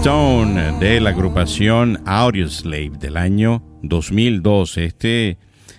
Stone 0.00 0.78
de 0.78 0.98
la 0.98 1.10
agrupación 1.10 2.00
Audioslave 2.06 2.92
del 2.98 3.18
año 3.18 3.62
2002. 3.82 4.78
Este 4.78 5.36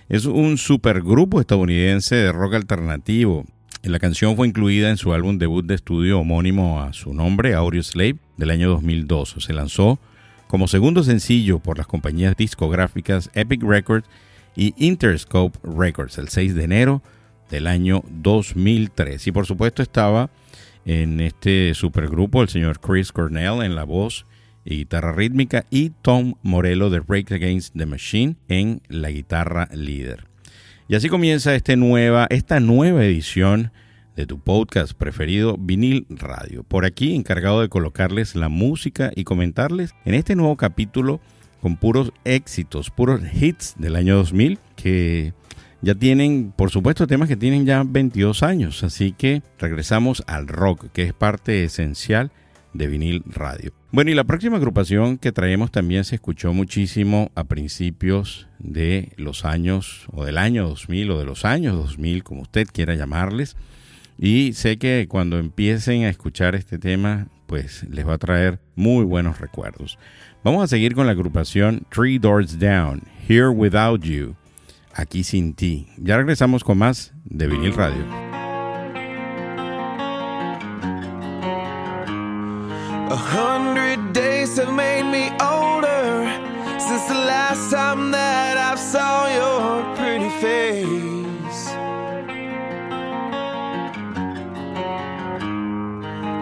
es 0.08 0.26
un 0.26 0.58
supergrupo 0.58 1.40
estadounidense 1.40 2.14
de 2.14 2.30
rock 2.30 2.54
alternativo. 2.54 3.44
La 3.82 3.98
canción 3.98 4.36
fue 4.36 4.46
incluida 4.46 4.90
en 4.90 4.96
su 4.96 5.12
álbum 5.12 5.38
debut 5.38 5.66
de 5.66 5.74
estudio 5.74 6.20
homónimo 6.20 6.80
a 6.80 6.92
su 6.92 7.12
nombre, 7.12 7.54
Audioslave, 7.54 8.18
del 8.36 8.50
año 8.50 8.68
2002. 8.68 9.34
Se 9.40 9.52
lanzó 9.52 9.98
como 10.46 10.68
segundo 10.68 11.02
sencillo 11.02 11.58
por 11.58 11.76
las 11.76 11.88
compañías 11.88 12.36
discográficas 12.36 13.28
Epic 13.34 13.64
Records 13.64 14.08
y 14.54 14.72
Interscope 14.76 15.58
Records 15.64 16.16
el 16.18 16.28
6 16.28 16.54
de 16.54 16.62
enero 16.62 17.02
del 17.50 17.66
año 17.66 18.04
2003. 18.08 19.26
Y 19.26 19.32
por 19.32 19.46
supuesto 19.46 19.82
estaba 19.82 20.30
en 20.84 21.20
este 21.20 21.74
supergrupo 21.74 22.42
el 22.42 22.48
señor 22.48 22.80
Chris 22.80 23.12
Cornell 23.12 23.62
en 23.62 23.74
la 23.74 23.84
voz 23.84 24.26
y 24.64 24.76
guitarra 24.76 25.12
rítmica 25.12 25.64
y 25.70 25.90
Tom 26.02 26.34
Morello 26.42 26.90
de 26.90 27.00
Break 27.00 27.32
Against 27.32 27.76
the 27.76 27.86
Machine 27.86 28.36
en 28.48 28.80
la 28.88 29.10
guitarra 29.10 29.68
líder. 29.72 30.26
Y 30.88 30.94
así 30.94 31.08
comienza 31.08 31.54
este 31.54 31.76
nueva, 31.76 32.26
esta 32.30 32.60
nueva 32.60 33.04
edición 33.04 33.72
de 34.16 34.26
tu 34.26 34.38
podcast 34.38 34.92
preferido, 34.92 35.56
Vinil 35.58 36.06
Radio. 36.10 36.64
Por 36.64 36.84
aquí 36.84 37.14
encargado 37.14 37.60
de 37.60 37.68
colocarles 37.68 38.34
la 38.34 38.48
música 38.48 39.10
y 39.14 39.24
comentarles 39.24 39.94
en 40.04 40.14
este 40.14 40.36
nuevo 40.36 40.56
capítulo 40.56 41.20
con 41.60 41.76
puros 41.76 42.12
éxitos, 42.24 42.90
puros 42.90 43.22
hits 43.32 43.74
del 43.78 43.96
año 43.96 44.16
2000 44.16 44.58
que 44.76 45.32
ya 45.82 45.96
tienen, 45.96 46.52
por 46.56 46.70
supuesto, 46.70 47.06
temas 47.06 47.28
que 47.28 47.36
tienen 47.36 47.66
ya 47.66 47.82
22 47.84 48.42
años. 48.42 48.82
Así 48.84 49.12
que 49.12 49.42
regresamos 49.58 50.22
al 50.26 50.46
rock, 50.46 50.86
que 50.92 51.02
es 51.02 51.12
parte 51.12 51.64
esencial 51.64 52.30
de 52.72 52.86
vinil 52.86 53.22
radio. 53.26 53.72
Bueno, 53.90 54.10
y 54.10 54.14
la 54.14 54.24
próxima 54.24 54.56
agrupación 54.56 55.18
que 55.18 55.32
traemos 55.32 55.70
también 55.70 56.04
se 56.04 56.14
escuchó 56.14 56.54
muchísimo 56.54 57.30
a 57.34 57.44
principios 57.44 58.48
de 58.58 59.12
los 59.16 59.44
años, 59.44 60.06
o 60.12 60.24
del 60.24 60.38
año 60.38 60.66
2000, 60.68 61.10
o 61.10 61.18
de 61.18 61.26
los 61.26 61.44
años 61.44 61.76
2000, 61.76 62.22
como 62.22 62.42
usted 62.42 62.68
quiera 62.72 62.94
llamarles. 62.94 63.56
Y 64.18 64.52
sé 64.52 64.78
que 64.78 65.06
cuando 65.08 65.38
empiecen 65.38 66.04
a 66.04 66.08
escuchar 66.08 66.54
este 66.54 66.78
tema, 66.78 67.26
pues 67.46 67.84
les 67.90 68.06
va 68.06 68.14
a 68.14 68.18
traer 68.18 68.60
muy 68.76 69.04
buenos 69.04 69.40
recuerdos. 69.40 69.98
Vamos 70.44 70.62
a 70.62 70.68
seguir 70.68 70.94
con 70.94 71.06
la 71.06 71.12
agrupación 71.12 71.84
Three 71.90 72.18
Doors 72.18 72.58
Down, 72.58 73.02
Here 73.28 73.48
Without 73.48 74.02
You, 74.02 74.36
aquí 74.94 75.24
sin 75.24 75.54
ti. 75.54 75.88
Ya 75.98 76.16
regresamos 76.16 76.64
con 76.64 76.78
más 76.78 77.12
de 77.24 77.46
vinil 77.46 77.74
radio. 77.74 78.04
A 83.10 83.16
hundred 83.16 84.12
days 84.14 84.56
have 84.56 84.72
made 84.72 85.04
me 85.04 85.30
older 85.38 86.26
since 86.78 87.06
the 87.08 87.14
last 87.26 87.70
time 87.70 88.10
that 88.10 88.56
I 88.56 88.74
saw 88.76 89.28
your 89.28 89.94
pretty 89.96 90.30
face. 90.40 91.68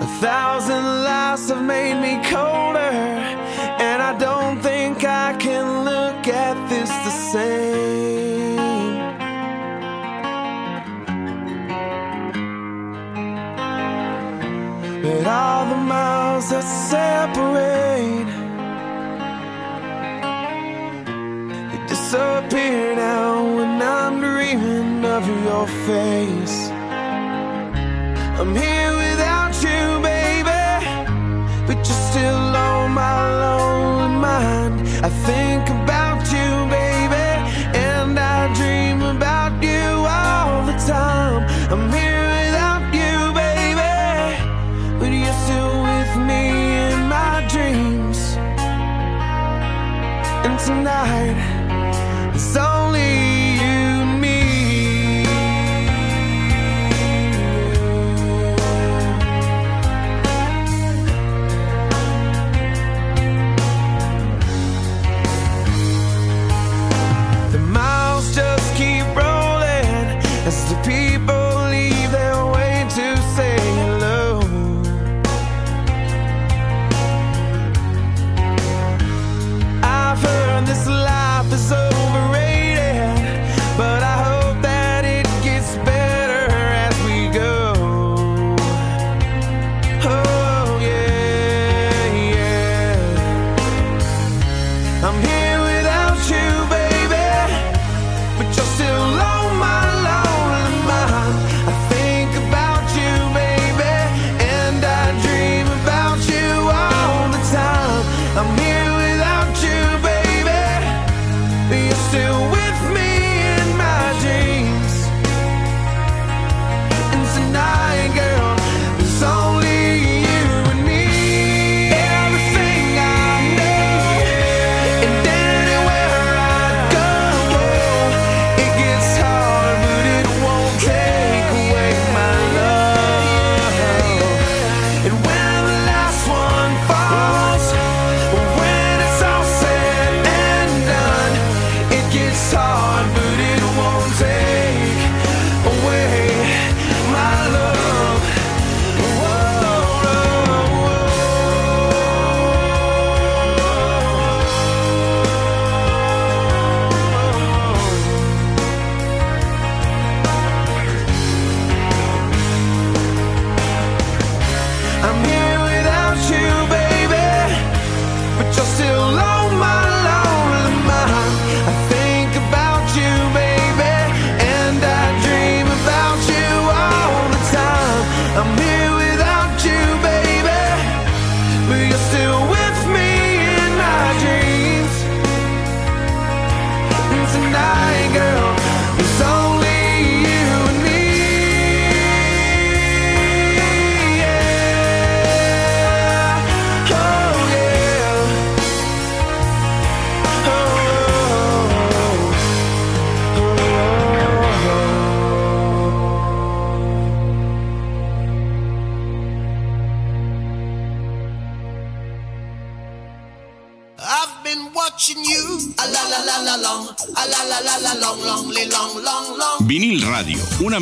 A 0.00 0.06
thousand 0.20 1.02
lives 1.02 1.48
have 1.48 1.62
made 1.62 2.00
me 2.00 2.20
colder, 2.30 2.92
and 3.80 4.00
I 4.00 4.16
don't 4.16 4.60
think 4.60 5.02
I 5.02 5.34
can 5.38 5.84
look 5.84 6.28
at 6.28 6.56
this 6.68 6.88
the 6.88 7.10
same. 7.32 7.89
But 15.02 15.26
all 15.26 15.64
the 15.66 15.76
miles 15.76 16.50
that 16.50 16.62
separate 16.90 18.30
They 21.70 21.86
disappear 21.86 22.96
now 22.96 23.56
when 23.56 23.80
I'm 23.80 24.20
dreaming 24.20 25.04
of 25.04 25.26
your 25.44 25.66
face 25.86 26.69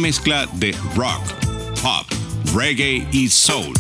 mezcla 0.09 0.47
de 0.55 0.73
rock, 0.97 1.23
pop, 1.83 2.07
reggae 2.57 3.07
y 3.13 3.29
soul. 3.29 3.75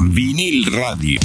Vinil 0.00 0.66
Radio. 0.70 1.18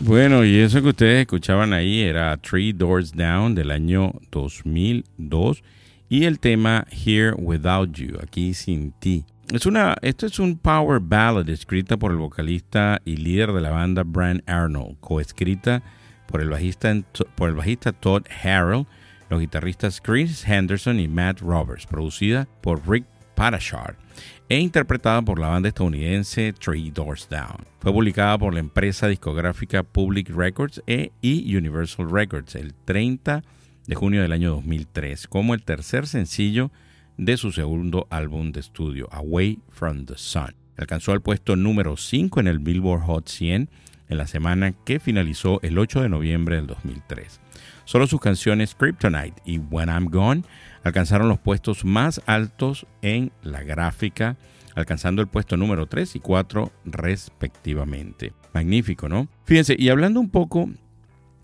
Bueno, 0.00 0.44
y 0.44 0.56
eso 0.56 0.82
que 0.82 0.88
ustedes 0.88 1.20
escuchaban 1.20 1.72
ahí 1.72 2.00
era 2.00 2.36
Three 2.38 2.72
Doors 2.72 3.12
Down 3.12 3.54
del 3.54 3.70
año 3.70 4.12
2002 4.32 5.62
y 6.08 6.24
el 6.24 6.40
tema 6.40 6.88
Here 6.90 7.34
Without 7.38 7.92
You, 7.92 8.18
aquí 8.20 8.52
sin 8.52 8.90
ti. 8.98 9.24
Es 9.52 9.64
una, 9.64 9.94
esto 10.02 10.26
es 10.26 10.40
un 10.40 10.58
power 10.58 10.98
ballad 10.98 11.48
escrita 11.48 11.96
por 11.96 12.10
el 12.10 12.16
vocalista 12.16 13.00
y 13.04 13.16
líder 13.16 13.52
de 13.52 13.60
la 13.60 13.70
banda 13.70 14.02
Brian 14.04 14.42
Arnold, 14.48 14.96
coescrita 14.98 15.84
por 16.26 16.40
el 16.40 16.50
bajista, 16.50 16.94
por 17.34 17.48
el 17.48 17.54
bajista 17.54 17.92
Todd 17.92 18.24
Harrell, 18.42 18.86
los 19.28 19.40
guitarristas 19.40 20.00
Chris 20.00 20.46
Henderson 20.46 21.00
y 21.00 21.08
Matt 21.08 21.40
Roberts, 21.40 21.86
producida 21.86 22.48
por 22.60 22.88
Rick 22.88 23.04
Parashar 23.34 23.96
e 24.48 24.58
interpretada 24.58 25.22
por 25.22 25.38
la 25.38 25.48
banda 25.48 25.68
estadounidense 25.68 26.52
Three 26.52 26.90
Doors 26.90 27.28
Down. 27.28 27.66
Fue 27.80 27.92
publicada 27.92 28.38
por 28.38 28.54
la 28.54 28.60
empresa 28.60 29.08
discográfica 29.08 29.82
Public 29.82 30.30
Records 30.30 30.82
e 30.86 31.12
y 31.20 31.54
Universal 31.56 32.10
Records 32.10 32.54
el 32.54 32.72
30 32.74 33.42
de 33.86 33.94
junio 33.94 34.22
del 34.22 34.32
año 34.32 34.50
2003 34.50 35.26
como 35.28 35.54
el 35.54 35.62
tercer 35.62 36.06
sencillo 36.06 36.70
de 37.16 37.36
su 37.36 37.52
segundo 37.52 38.06
álbum 38.10 38.52
de 38.52 38.60
estudio, 38.60 39.08
Away 39.10 39.58
from 39.70 40.06
the 40.06 40.14
Sun. 40.16 40.54
Alcanzó 40.76 41.12
el 41.12 41.22
puesto 41.22 41.56
número 41.56 41.96
5 41.96 42.40
en 42.40 42.46
el 42.46 42.58
Billboard 42.58 43.02
Hot 43.02 43.28
100 43.28 43.70
en 44.08 44.18
la 44.18 44.26
semana 44.26 44.72
que 44.72 45.00
finalizó 45.00 45.60
el 45.62 45.78
8 45.78 46.02
de 46.02 46.08
noviembre 46.08 46.56
del 46.56 46.66
2003. 46.66 47.40
Solo 47.84 48.06
sus 48.06 48.20
canciones 48.20 48.74
Kryptonite 48.74 49.40
y 49.44 49.58
When 49.58 49.88
I'm 49.88 50.06
Gone 50.06 50.42
alcanzaron 50.82 51.28
los 51.28 51.38
puestos 51.38 51.84
más 51.84 52.20
altos 52.26 52.86
en 53.02 53.32
la 53.42 53.62
gráfica, 53.62 54.36
alcanzando 54.74 55.22
el 55.22 55.28
puesto 55.28 55.56
número 55.56 55.86
3 55.86 56.16
y 56.16 56.20
4 56.20 56.72
respectivamente. 56.84 58.32
Magnífico, 58.52 59.08
¿no? 59.08 59.28
Fíjense, 59.44 59.76
y 59.78 59.88
hablando 59.88 60.20
un 60.20 60.30
poco 60.30 60.68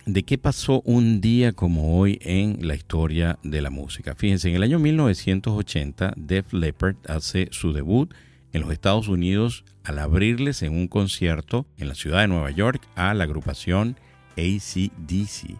de 0.06 0.24
qué 0.24 0.38
pasó 0.38 0.82
un 0.84 1.20
día 1.20 1.52
como 1.52 1.98
hoy 1.98 2.18
en 2.22 2.66
la 2.66 2.74
historia 2.74 3.38
de 3.42 3.62
la 3.62 3.70
música. 3.70 4.14
Fíjense, 4.14 4.48
en 4.48 4.56
el 4.56 4.62
año 4.62 4.78
1980, 4.78 6.14
Def 6.16 6.52
Leppard 6.52 6.96
hace 7.08 7.48
su 7.50 7.72
debut 7.72 8.12
en 8.52 8.60
los 8.60 8.72
Estados 8.72 9.08
Unidos 9.08 9.64
al 9.84 9.98
abrirles 9.98 10.62
en 10.62 10.72
un 10.72 10.88
concierto 10.88 11.66
en 11.78 11.88
la 11.88 11.94
ciudad 11.94 12.20
de 12.20 12.28
Nueva 12.28 12.50
York 12.50 12.82
a 12.94 13.14
la 13.14 13.24
agrupación 13.24 13.96
ACDC. 14.36 15.56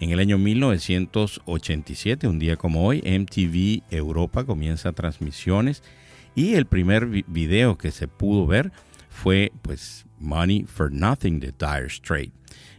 En 0.00 0.10
el 0.10 0.18
año 0.18 0.36
1987, 0.36 2.26
un 2.26 2.38
día 2.38 2.56
como 2.56 2.84
hoy, 2.84 3.02
MTV 3.02 3.84
Europa 3.94 4.44
comienza 4.44 4.92
transmisiones 4.92 5.82
y 6.34 6.54
el 6.54 6.66
primer 6.66 7.06
video 7.06 7.78
que 7.78 7.90
se 7.90 8.08
pudo 8.08 8.46
ver 8.46 8.72
fue 9.08 9.52
pues 9.62 10.06
Money 10.18 10.64
for 10.64 10.90
Nothing 10.90 11.38
de 11.38 11.52
Dire 11.52 11.88
Straits. 11.88 12.32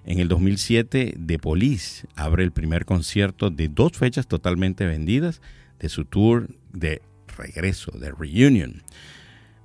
En 0.05 0.19
el 0.19 0.27
2007, 0.27 1.17
The 1.25 1.39
Police 1.39 2.07
abre 2.15 2.43
el 2.43 2.51
primer 2.51 2.83
concierto 2.83 3.50
de 3.50 3.69
dos 3.69 3.93
fechas 3.93 4.27
totalmente 4.27 4.86
vendidas 4.86 5.41
de 5.79 5.88
su 5.88 6.03
tour 6.03 6.50
de 6.74 7.01
regreso, 7.38 7.91
de 7.98 8.12
reunion. 8.12 8.83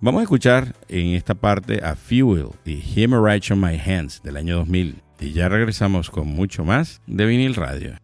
Vamos 0.01 0.21
a 0.21 0.23
escuchar 0.23 0.77
en 0.89 1.15
esta 1.17 1.35
parte 1.35 1.85
a 1.85 1.97
Fuel 1.97 2.51
y 2.65 2.81
Hemorrhage 2.95 3.53
on 3.53 3.61
My 3.61 3.77
Hands 3.77 4.23
del 4.23 4.37
año 4.37 4.59
2000. 4.59 5.03
Y 5.19 5.33
ya 5.33 5.49
regresamos 5.49 6.09
con 6.09 6.29
mucho 6.29 6.65
más 6.65 7.03
de 7.09 7.27
vinil 7.27 7.57
radio. 7.57 7.97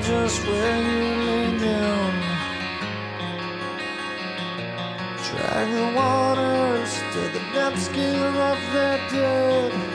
Just 0.00 0.46
where 0.46 1.58
down. 1.58 2.28
Waters 5.94 6.94
to 7.12 7.20
the 7.32 7.40
depths, 7.52 7.88
give 7.88 8.36
up 8.36 8.58
their 8.72 8.98
dead. 9.10 9.87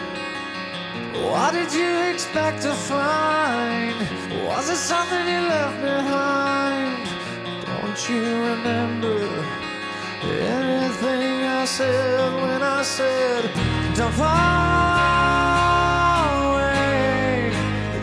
What 1.14 1.54
did 1.54 1.72
you 1.72 2.12
expect 2.12 2.64
to 2.64 2.74
find? 2.74 3.96
Was 4.48 4.70
it 4.70 4.78
something 4.78 5.28
you 5.28 5.42
left 5.42 5.80
behind? 5.82 7.08
Don't 7.66 8.10
you 8.10 8.24
remember 8.24 9.46
anything 10.24 11.44
I 11.44 11.66
said 11.66 12.34
when 12.42 12.64
I 12.64 12.82
said, 12.82 13.44
Don't 13.96 14.14
fall 14.14 14.26
away? 16.56 17.52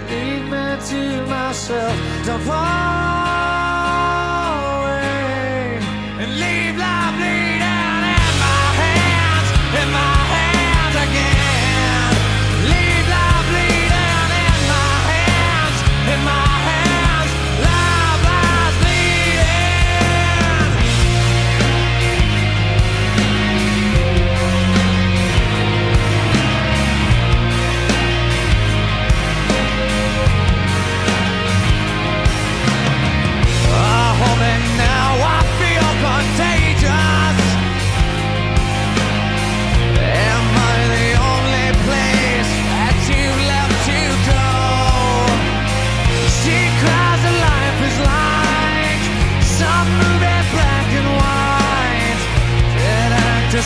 Leave 0.08 0.44
me 0.44 0.76
to 0.90 1.26
myself. 1.26 1.96
Don't 2.24 2.42
fall 2.42 3.09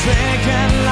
second 0.05 0.84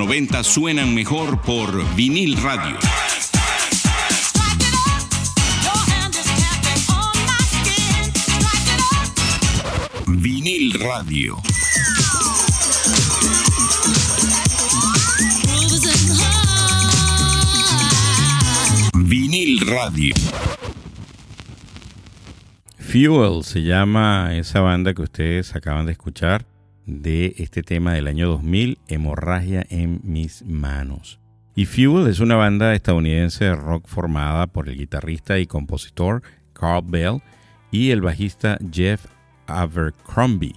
90 0.00 0.42
suenan 0.44 0.94
mejor 0.94 1.42
por 1.42 1.94
vinil 1.94 2.34
radio. 2.42 2.78
Vinil 10.06 10.72
radio. 10.80 11.36
Vinil 18.94 19.60
radio. 19.66 20.14
Fuel 22.78 23.44
se 23.44 23.62
llama 23.62 24.34
esa 24.34 24.60
banda 24.60 24.94
que 24.94 25.02
ustedes 25.02 25.54
acaban 25.54 25.84
de 25.84 25.92
escuchar 25.92 26.46
de 26.90 27.34
este 27.38 27.62
tema 27.62 27.94
del 27.94 28.08
año 28.08 28.28
2000, 28.28 28.78
Hemorragia 28.88 29.64
en 29.70 30.00
mis 30.02 30.44
manos. 30.44 31.20
Y 31.54 31.66
Fuel 31.66 32.08
es 32.08 32.20
una 32.20 32.36
banda 32.36 32.74
estadounidense 32.74 33.44
de 33.44 33.54
rock 33.54 33.86
formada 33.86 34.46
por 34.48 34.68
el 34.68 34.76
guitarrista 34.76 35.38
y 35.38 35.46
compositor 35.46 36.22
Carl 36.52 36.84
Bell 36.84 37.22
y 37.70 37.90
el 37.90 38.00
bajista 38.00 38.58
Jeff 38.72 39.06
Abercrombie 39.46 40.56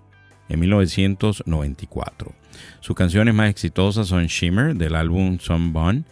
en 0.49 0.59
1994. 0.59 2.33
Sus 2.79 2.95
canciones 2.95 3.33
más 3.33 3.49
exitosas 3.49 4.07
son 4.07 4.27
Shimmer 4.27 4.75
del 4.75 4.95
álbum 4.95 5.39
Sunburn, 5.39 6.05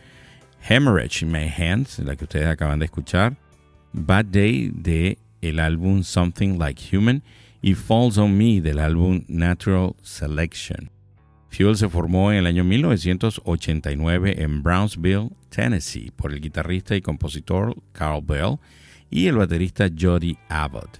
Hemorrhage 0.68 1.26
in 1.26 1.32
My 1.32 1.50
Hands, 1.50 2.00
la 2.00 2.16
que 2.16 2.26
ustedes 2.26 2.48
acaban 2.48 2.80
de 2.80 2.86
escuchar, 2.86 3.36
Bad 3.94 4.26
Day 4.26 4.72
de 4.74 5.18
el 5.42 5.60
álbum 5.60 6.04
Something 6.04 6.58
Like 6.58 6.96
Human 6.96 7.24
y 7.62 7.76
Falls 7.76 8.18
on 8.18 8.38
Me 8.38 8.62
del 8.62 8.80
álbum 8.80 9.24
Natural 9.28 9.96
Selection. 10.02 10.90
Fuel 11.50 11.76
se 11.76 11.90
formó 11.90 12.32
en 12.32 12.40
el 12.40 12.48
año 12.48 12.64
1989 12.64 14.42
en 14.42 14.64
Brownsville, 14.64 15.30
Tennessee, 15.50 16.12
por 16.16 16.32
el 16.32 16.40
guitarrista 16.40 16.96
y 16.96 17.02
compositor 17.02 17.76
Carl 17.92 18.22
Bell 18.24 18.58
y 19.10 19.28
el 19.28 19.36
baterista 19.36 19.90
Jody 19.96 20.38
Abbott. 20.48 21.00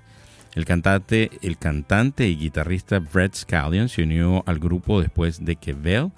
El 0.54 0.66
cantante, 0.66 1.32
el 1.42 1.58
cantante 1.58 2.28
y 2.28 2.36
guitarrista 2.36 3.00
Brett 3.00 3.34
Scallion 3.34 3.88
se 3.88 4.04
unió 4.04 4.44
al 4.46 4.60
grupo 4.60 5.02
después 5.02 5.44
de 5.44 5.56
que 5.56 5.74
Bell 5.74 6.12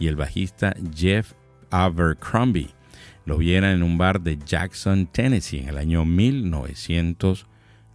y 0.00 0.08
el 0.08 0.16
bajista 0.16 0.74
Jeff 0.92 1.34
Abercrombie 1.70 2.74
lo 3.24 3.38
vieran 3.38 3.76
en 3.76 3.82
un 3.84 3.96
bar 3.96 4.20
de 4.20 4.38
Jackson, 4.44 5.06
Tennessee, 5.06 5.60
en 5.60 5.68
el 5.68 5.78
año 5.78 6.04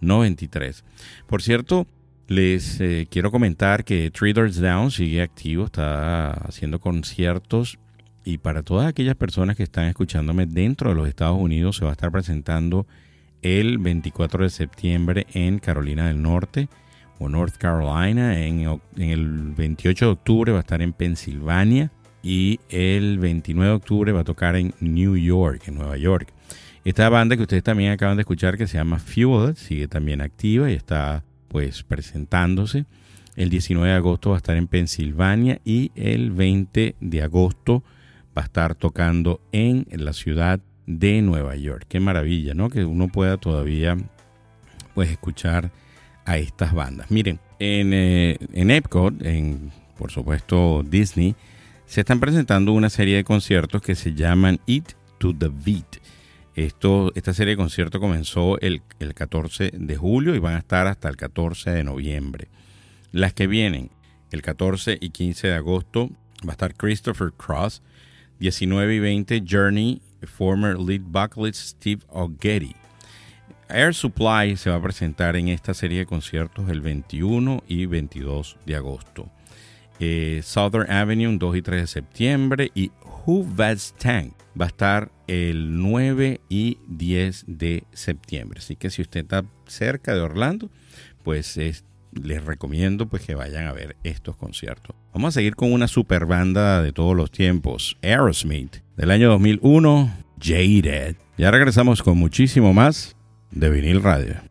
1993. 0.01 0.83
Por 1.27 1.41
cierto, 1.41 1.87
les 2.27 2.79
eh, 2.79 3.07
quiero 3.09 3.31
comentar 3.31 3.83
que 3.83 4.09
Three 4.11 4.33
Doors 4.33 4.59
Down 4.59 4.91
sigue 4.91 5.21
activo, 5.21 5.65
está 5.65 6.31
haciendo 6.31 6.79
conciertos 6.79 7.79
y 8.23 8.37
para 8.37 8.63
todas 8.63 8.87
aquellas 8.87 9.15
personas 9.15 9.55
que 9.55 9.63
están 9.63 9.85
escuchándome 9.85 10.45
dentro 10.45 10.89
de 10.89 10.95
los 10.95 11.07
Estados 11.07 11.39
Unidos 11.39 11.77
se 11.77 11.85
va 11.85 11.91
a 11.91 11.93
estar 11.93 12.11
presentando 12.11 12.85
el 13.41 13.79
24 13.79 14.43
de 14.43 14.49
septiembre 14.49 15.27
en 15.33 15.59
Carolina 15.59 16.07
del 16.07 16.21
Norte 16.21 16.69
o 17.19 17.29
North 17.29 17.57
Carolina, 17.57 18.39
en, 18.39 18.61
en 18.61 19.09
el 19.09 19.51
28 19.51 20.05
de 20.05 20.11
octubre 20.11 20.51
va 20.51 20.59
a 20.59 20.61
estar 20.61 20.81
en 20.81 20.93
Pensilvania 20.93 21.91
y 22.23 22.59
el 22.69 23.19
29 23.19 23.69
de 23.69 23.75
octubre 23.75 24.11
va 24.11 24.21
a 24.21 24.23
tocar 24.23 24.55
en 24.55 24.73
New 24.79 25.17
York, 25.17 25.63
en 25.67 25.75
Nueva 25.75 25.97
York. 25.97 26.33
Esta 26.83 27.09
banda 27.09 27.35
que 27.35 27.43
ustedes 27.43 27.63
también 27.63 27.91
acaban 27.91 28.17
de 28.17 28.21
escuchar 28.21 28.57
que 28.57 28.67
se 28.67 28.77
llama 28.77 28.97
Fuel 28.97 29.55
sigue 29.55 29.87
también 29.87 30.21
activa 30.21 30.71
y 30.71 30.73
está 30.73 31.23
pues 31.47 31.83
presentándose. 31.83 32.85
El 33.35 33.49
19 33.49 33.87
de 33.87 33.95
agosto 33.95 34.31
va 34.31 34.37
a 34.37 34.37
estar 34.37 34.57
en 34.57 34.67
Pensilvania 34.67 35.61
y 35.63 35.91
el 35.95 36.31
20 36.31 36.95
de 36.99 37.21
agosto 37.21 37.83
va 38.35 38.41
a 38.41 38.45
estar 38.45 38.75
tocando 38.75 39.41
en 39.51 39.85
la 39.91 40.13
ciudad 40.13 40.59
de 40.87 41.21
Nueva 41.21 41.55
York. 41.55 41.85
Qué 41.87 41.99
maravilla, 41.99 42.53
¿no? 42.53 42.69
Que 42.69 42.83
uno 42.83 43.09
pueda 43.09 43.37
todavía 43.37 43.95
pues 44.95 45.11
escuchar 45.11 45.71
a 46.25 46.37
estas 46.37 46.73
bandas. 46.73 47.11
Miren, 47.11 47.39
en, 47.59 47.93
eh, 47.93 48.37
en 48.53 48.71
Epcot, 48.71 49.21
en 49.23 49.71
por 49.97 50.11
supuesto 50.11 50.83
Disney, 50.83 51.35
se 51.85 52.01
están 52.01 52.19
presentando 52.19 52.73
una 52.73 52.89
serie 52.89 53.17
de 53.17 53.23
conciertos 53.23 53.81
que 53.81 53.95
se 53.95 54.15
llaman 54.15 54.59
Eat 54.65 54.93
to 55.19 55.35
the 55.35 55.49
Beat. 55.63 56.00
Esta 56.55 57.33
serie 57.33 57.51
de 57.51 57.57
conciertos 57.57 58.01
comenzó 58.01 58.59
el, 58.59 58.81
el 58.99 59.13
14 59.13 59.71
de 59.73 59.95
julio 59.95 60.35
y 60.35 60.39
van 60.39 60.55
a 60.55 60.59
estar 60.59 60.87
hasta 60.87 61.07
el 61.07 61.15
14 61.15 61.71
de 61.71 61.83
noviembre. 61.83 62.49
Las 63.11 63.33
que 63.33 63.47
vienen, 63.47 63.89
el 64.31 64.41
14 64.41 64.97
y 64.99 65.09
15 65.11 65.47
de 65.47 65.53
agosto, 65.53 66.09
va 66.45 66.49
a 66.49 66.51
estar 66.51 66.75
Christopher 66.75 67.31
Cross, 67.31 67.81
19 68.39 68.95
y 68.95 68.99
20 68.99 69.43
Journey, 69.47 70.01
former 70.23 70.77
lead 70.77 71.01
vocalist 71.03 71.77
Steve 71.77 72.01
O'Getty. 72.09 72.75
Air 73.69 73.93
Supply 73.93 74.57
se 74.57 74.69
va 74.69 74.75
a 74.75 74.81
presentar 74.81 75.35
en 75.35 75.47
esta 75.47 75.73
serie 75.73 75.99
de 75.99 76.05
conciertos 76.05 76.69
el 76.69 76.81
21 76.81 77.63
y 77.67 77.85
22 77.85 78.57
de 78.65 78.75
agosto. 78.75 79.29
Eh, 79.99 80.41
Southern 80.43 80.91
Avenue 80.91 81.37
2 81.37 81.57
y 81.57 81.61
3 81.61 81.81
de 81.81 81.87
septiembre 81.87 82.71
y 82.73 82.91
Who 83.25 83.45
Vets 83.45 83.93
Tank 83.93 84.33
va 84.59 84.65
a 84.65 84.69
estar 84.69 85.11
el 85.31 85.81
9 85.81 86.41
y 86.49 86.77
10 86.87 87.45
de 87.47 87.83
septiembre. 87.93 88.59
Así 88.59 88.75
que 88.75 88.89
si 88.89 89.01
usted 89.01 89.21
está 89.21 89.43
cerca 89.65 90.13
de 90.13 90.19
Orlando, 90.19 90.69
pues 91.23 91.55
es- 91.57 91.85
les 92.13 92.43
recomiendo 92.43 93.07
pues 93.07 93.23
que 93.25 93.35
vayan 93.35 93.67
a 93.67 93.71
ver 93.71 93.95
estos 94.03 94.35
conciertos. 94.35 94.95
Vamos 95.13 95.29
a 95.29 95.31
seguir 95.39 95.55
con 95.55 95.71
una 95.71 95.87
super 95.87 96.25
banda 96.25 96.81
de 96.81 96.91
todos 96.91 97.15
los 97.15 97.31
tiempos, 97.31 97.97
Aerosmith, 98.01 98.77
del 98.97 99.11
año 99.11 99.29
2001, 99.29 100.13
Jaded. 100.41 101.15
Ya 101.37 101.49
regresamos 101.51 102.03
con 102.03 102.17
muchísimo 102.17 102.73
más 102.73 103.15
de 103.51 103.69
vinil 103.69 104.03
radio. 104.03 104.50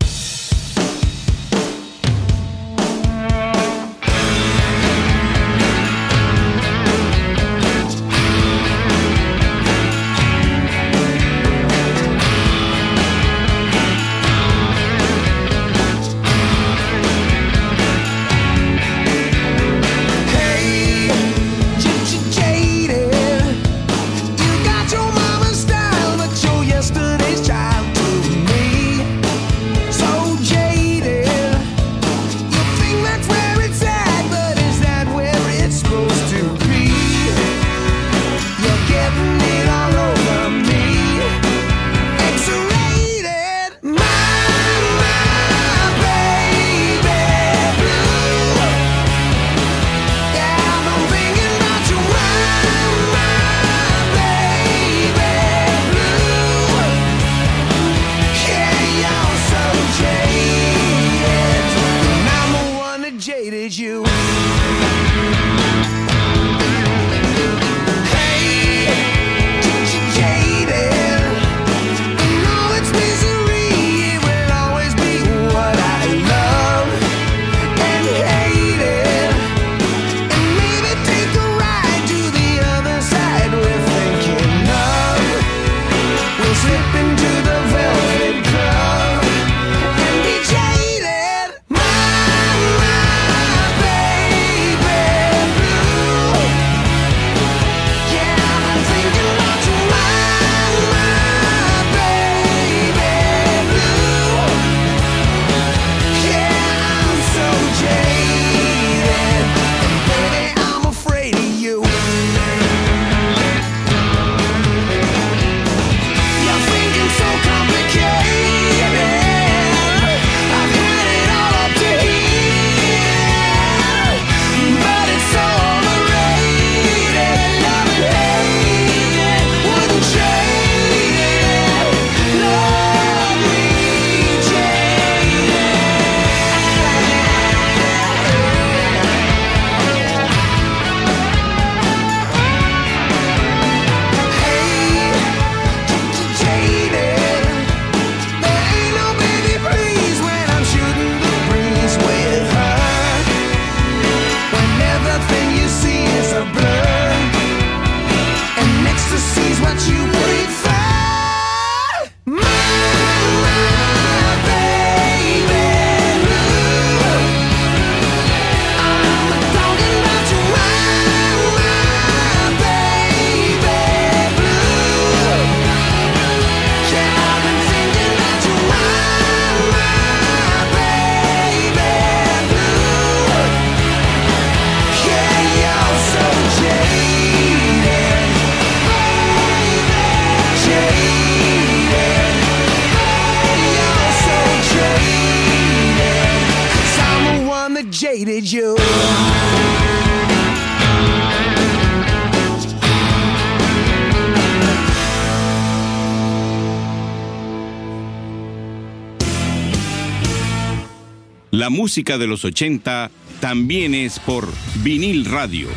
La 211.50 211.70
música 211.70 212.18
de 212.18 212.26
los 212.26 212.44
80 212.44 213.10
también 213.40 213.94
es 213.94 214.18
por 214.18 214.46
vinil 214.82 215.24
radio. 215.24 215.68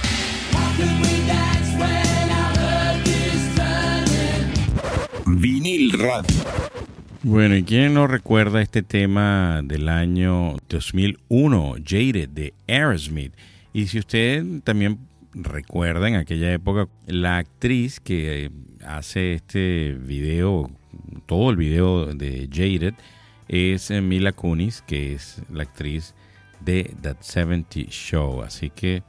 Vinil 5.26 5.92
radio. 5.94 6.83
Bueno, 7.26 7.56
¿y 7.56 7.64
quién 7.64 7.94
no 7.94 8.06
recuerda 8.06 8.62
este 8.62 8.84
tema 8.84 9.62
del 9.64 9.88
año 9.88 10.58
2001, 10.68 11.76
Jaded, 11.82 12.28
de 12.28 12.54
Aerosmith? 12.68 13.34
Y 13.72 13.88
si 13.88 14.00
usted 14.00 14.44
también 14.66 15.00
recuerda 15.34 16.10
en 16.10 16.16
aquella 16.16 16.52
época, 16.52 16.90
la 17.08 17.38
actriz 17.38 18.02
que 18.02 18.44
eh, 18.44 18.50
hace 18.86 19.36
este 19.36 19.98
video, 19.98 20.70
todo 21.26 21.50
el 21.50 21.56
video 21.56 22.08
de 22.08 22.50
Jaded, 22.52 22.94
es 23.48 23.90
eh, 23.90 24.02
Mila 24.02 24.34
Kunis, 24.34 24.82
que 24.82 25.14
es 25.14 25.42
la 25.50 25.64
actriz 25.64 26.16
de 26.60 26.94
That 27.04 27.22
70 27.22 27.90
Show. 27.90 28.42
Así 28.42 28.70
que, 28.70 29.02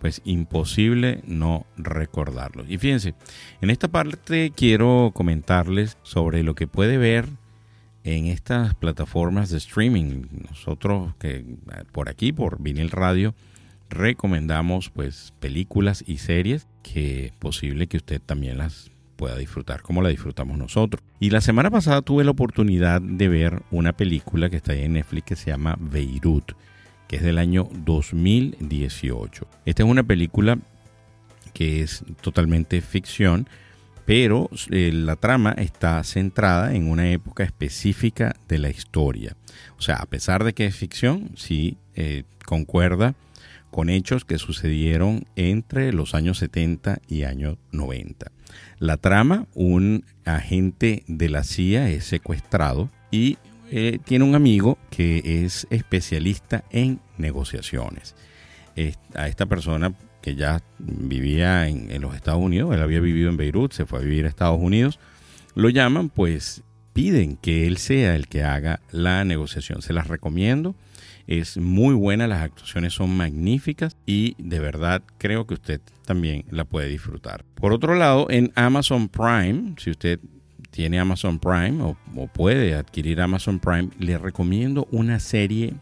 pues 0.00 0.22
imposible 0.24 1.20
no 1.26 1.66
recordarlo. 1.76 2.64
Y 2.66 2.78
fíjense, 2.78 3.14
en 3.60 3.68
esta 3.68 3.88
parte 3.88 4.54
quiero 4.56 5.10
comentarles 5.12 5.98
sobre 6.02 6.42
lo 6.42 6.54
que 6.54 6.66
puede 6.66 6.96
ver 6.96 7.26
en 8.04 8.26
estas 8.26 8.74
plataformas 8.74 9.50
de 9.50 9.58
streaming. 9.58 10.26
Nosotros 10.48 11.14
que 11.18 11.44
por 11.92 12.08
aquí, 12.08 12.32
por 12.32 12.62
Vinil 12.62 12.90
Radio, 12.90 13.34
recomendamos 13.90 14.90
pues 14.90 15.32
películas 15.40 16.04
y 16.06 16.18
series 16.18 16.66
que 16.82 17.26
es 17.26 17.32
posible 17.32 17.86
que 17.86 17.98
usted 17.98 18.20
también 18.20 18.58
las 18.58 18.90
pueda 19.16 19.36
disfrutar 19.36 19.82
como 19.82 20.00
la 20.00 20.08
disfrutamos 20.10 20.56
nosotros. 20.56 21.02
Y 21.20 21.30
la 21.30 21.40
semana 21.40 21.70
pasada 21.70 22.02
tuve 22.02 22.24
la 22.24 22.30
oportunidad 22.30 23.02
de 23.02 23.28
ver 23.28 23.62
una 23.70 23.92
película 23.92 24.48
que 24.48 24.56
está 24.56 24.72
ahí 24.72 24.84
en 24.84 24.92
Netflix 24.92 25.26
que 25.26 25.36
se 25.36 25.50
llama 25.50 25.76
Beirut, 25.78 26.52
que 27.08 27.16
es 27.16 27.22
del 27.22 27.38
año 27.38 27.68
2018. 27.84 29.46
Esta 29.64 29.82
es 29.82 29.88
una 29.88 30.04
película 30.04 30.58
que 31.52 31.82
es 31.82 32.04
totalmente 32.20 32.80
ficción, 32.80 33.48
pero 34.08 34.48
eh, 34.70 34.90
la 34.90 35.16
trama 35.16 35.52
está 35.58 36.02
centrada 36.02 36.74
en 36.74 36.88
una 36.88 37.10
época 37.10 37.44
específica 37.44 38.34
de 38.48 38.56
la 38.56 38.70
historia. 38.70 39.36
O 39.78 39.82
sea, 39.82 39.96
a 39.96 40.06
pesar 40.06 40.44
de 40.44 40.54
que 40.54 40.64
es 40.64 40.74
ficción, 40.74 41.32
sí 41.36 41.76
eh, 41.94 42.22
concuerda 42.46 43.14
con 43.70 43.90
hechos 43.90 44.24
que 44.24 44.38
sucedieron 44.38 45.26
entre 45.36 45.92
los 45.92 46.14
años 46.14 46.38
70 46.38 47.00
y 47.06 47.24
años 47.24 47.58
90. 47.70 48.32
La 48.78 48.96
trama, 48.96 49.46
un 49.52 50.06
agente 50.24 51.04
de 51.06 51.28
la 51.28 51.44
CIA 51.44 51.90
es 51.90 52.04
secuestrado 52.04 52.88
y 53.10 53.36
eh, 53.70 53.98
tiene 54.06 54.24
un 54.24 54.34
amigo 54.34 54.78
que 54.88 55.44
es 55.44 55.66
especialista 55.68 56.64
en 56.70 56.98
negociaciones. 57.18 58.14
Es- 58.74 58.98
a 59.14 59.28
esta 59.28 59.44
persona 59.44 59.92
que 60.28 60.34
ya 60.34 60.62
vivía 60.78 61.68
en, 61.68 62.02
los 62.02 62.14
Estados 62.14 62.42
Unidos, 62.42 62.74
él 62.74 62.82
había 62.82 63.00
vivido 63.00 63.30
en 63.30 63.38
Beirut, 63.38 63.72
se 63.72 63.86
fue 63.86 64.00
a 64.00 64.02
vivir 64.02 64.26
a 64.26 64.28
Estados 64.28 64.60
Unidos, 64.60 64.98
lo 65.54 65.70
llaman, 65.70 66.10
pues 66.10 66.62
piden 66.92 67.36
que 67.36 67.66
él 67.66 67.78
sea 67.78 68.14
el 68.14 68.28
que 68.28 68.44
haga 68.44 68.80
la 68.90 69.24
negociación. 69.24 69.80
Se 69.80 69.94
las 69.94 70.06
recomiendo. 70.06 70.74
Es 71.26 71.56
muy 71.56 71.94
buena, 71.94 72.26
las 72.26 72.42
actuaciones 72.42 72.94
son 72.94 73.16
magníficas 73.16 73.96
y 74.06 74.34
de 74.38 74.60
verdad 74.60 75.02
creo 75.18 75.46
que 75.46 75.54
usted 75.54 75.80
también 76.04 76.44
la 76.50 76.64
puede 76.64 76.88
disfrutar. 76.88 77.44
Por 77.54 77.72
otro 77.72 77.94
lado, 77.94 78.26
en 78.30 78.52
Amazon 78.54 79.08
Prime, 79.08 79.74
si 79.78 79.90
usted 79.90 80.20
tiene 80.70 80.98
Amazon 80.98 81.38
Prime 81.38 81.82
o, 81.82 81.96
o 82.16 82.26
puede 82.26 82.74
adquirir 82.74 83.20
Amazon 83.20 83.60
Prime, 83.60 83.88
le 83.98 84.18
recomiendo 84.18 84.88
una 84.90 85.20
serie 85.20 85.74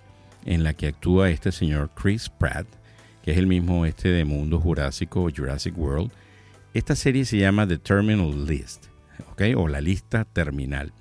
en 0.45 0.63
la 0.63 0.75
que 0.75 0.87
actúa 0.89 1.31
este 1.31 1.53
señor 1.53 1.91
Chris 1.95 2.29
Pratt, 2.29 2.67
que 3.27 3.33
es 3.33 3.39
el 3.39 3.49
mismo 3.49 3.85
este 3.87 4.11
de 4.11 4.25
Mundo 4.25 4.61
Jurásico, 4.61 5.29
Jurassic 5.37 5.77
World. 5.77 6.13
Esta 6.75 6.95
serie 6.95 7.25
se 7.25 7.39
llama 7.39 7.67
The 7.67 7.79
Terminal 7.79 8.47
List. 8.47 8.87
O 9.57 9.67
la 9.67 9.81
lista 9.81 10.25
terminal. 10.25 10.93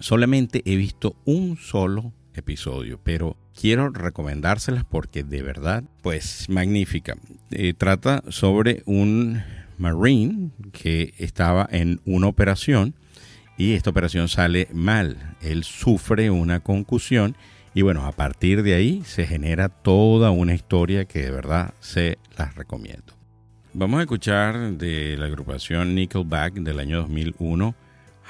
Solamente 0.00 0.62
he 0.64 0.76
visto 0.76 1.14
un 1.26 1.58
solo 1.58 2.14
episodio, 2.34 2.98
pero 3.04 3.36
quiero 3.54 3.90
recomendárselas 3.90 4.84
porque 4.86 5.24
de 5.24 5.42
verdad, 5.42 5.84
pues 6.00 6.48
magnífica. 6.48 7.16
Eh, 7.50 7.74
trata 7.76 8.24
sobre 8.28 8.82
un 8.86 9.42
marine 9.76 10.52
que 10.72 11.12
estaba 11.18 11.68
en 11.70 12.00
una 12.06 12.28
operación 12.28 12.94
y 13.58 13.74
esta 13.74 13.90
operación 13.90 14.28
sale 14.28 14.68
mal. 14.72 15.36
Él 15.42 15.64
sufre 15.64 16.30
una 16.30 16.60
concusión 16.60 17.36
y 17.74 17.82
bueno, 17.82 18.04
a 18.06 18.12
partir 18.12 18.62
de 18.62 18.74
ahí 18.74 19.02
se 19.04 19.26
genera 19.26 19.68
toda 19.68 20.30
una 20.30 20.54
historia 20.54 21.04
que 21.06 21.22
de 21.22 21.30
verdad 21.30 21.74
se 21.80 22.18
las 22.36 22.54
recomiendo. 22.54 23.14
Vamos 23.74 24.00
a 24.00 24.02
escuchar 24.02 24.72
de 24.72 25.16
la 25.16 25.26
agrupación 25.26 25.94
Nickelback 25.94 26.54
del 26.54 26.78
año 26.78 26.98
2001, 26.98 27.74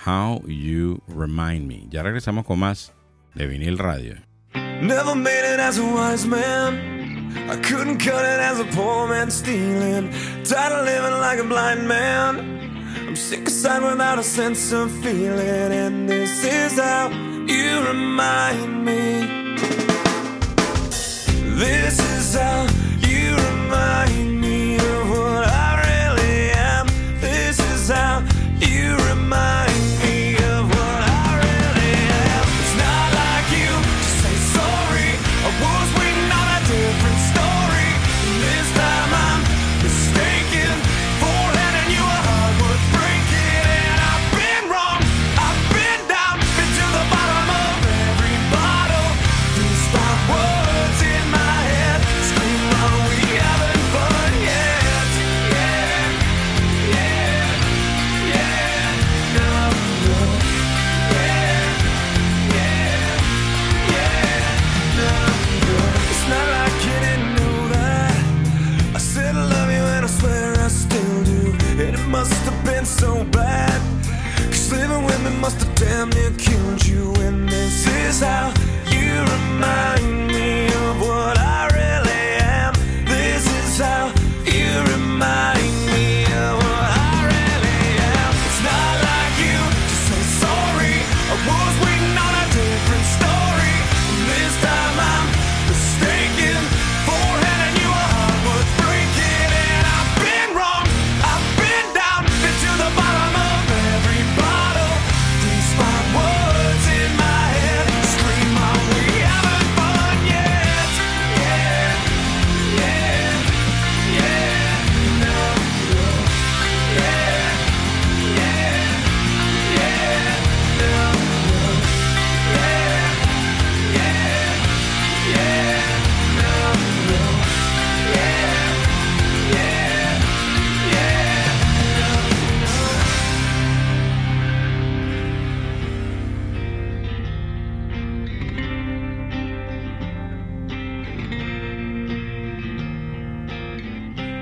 How 0.07 0.47
You 0.47 1.03
Remind 1.09 1.67
Me. 1.67 1.87
Ya 1.91 2.03
regresamos 2.05 2.47
con 2.47 2.61
más 2.61 2.93
de 3.35 3.47
vinil 3.49 3.79
radio. 3.79 4.15
Never 4.55 5.17
made 5.17 5.55
it 5.55 5.61
as 5.61 5.79
a 5.79 5.83
wise 5.85 6.27
man. 6.27 7.03
I 7.51 7.57
couldn't 7.57 7.99
cut 7.99 8.25
it 8.25 8.41
as 8.41 8.61
a 8.61 8.65
poor 8.77 9.09
man 9.09 9.31
stealing. 9.31 10.11
Tired 10.45 10.73
of 10.73 10.87
living 10.87 11.21
like 11.21 11.41
a 11.41 11.45
blind 11.45 11.89
man. 11.89 12.61
I'm 13.09 13.17
sick 13.17 13.49
aside 13.49 13.83
without 13.83 14.19
a 14.19 14.23
sense 14.23 14.73
of 14.73 14.91
feeling. 15.03 15.73
And 15.73 16.09
this 16.09 16.45
is 16.45 16.79
how 16.79 17.09
you 17.49 17.87
remind 17.87 18.85
me. 18.85 19.27
This 21.57 21.99
is 21.99 22.35
how 22.35 22.67
you 23.09 23.37
remind 23.37 24.27
me 24.27 24.32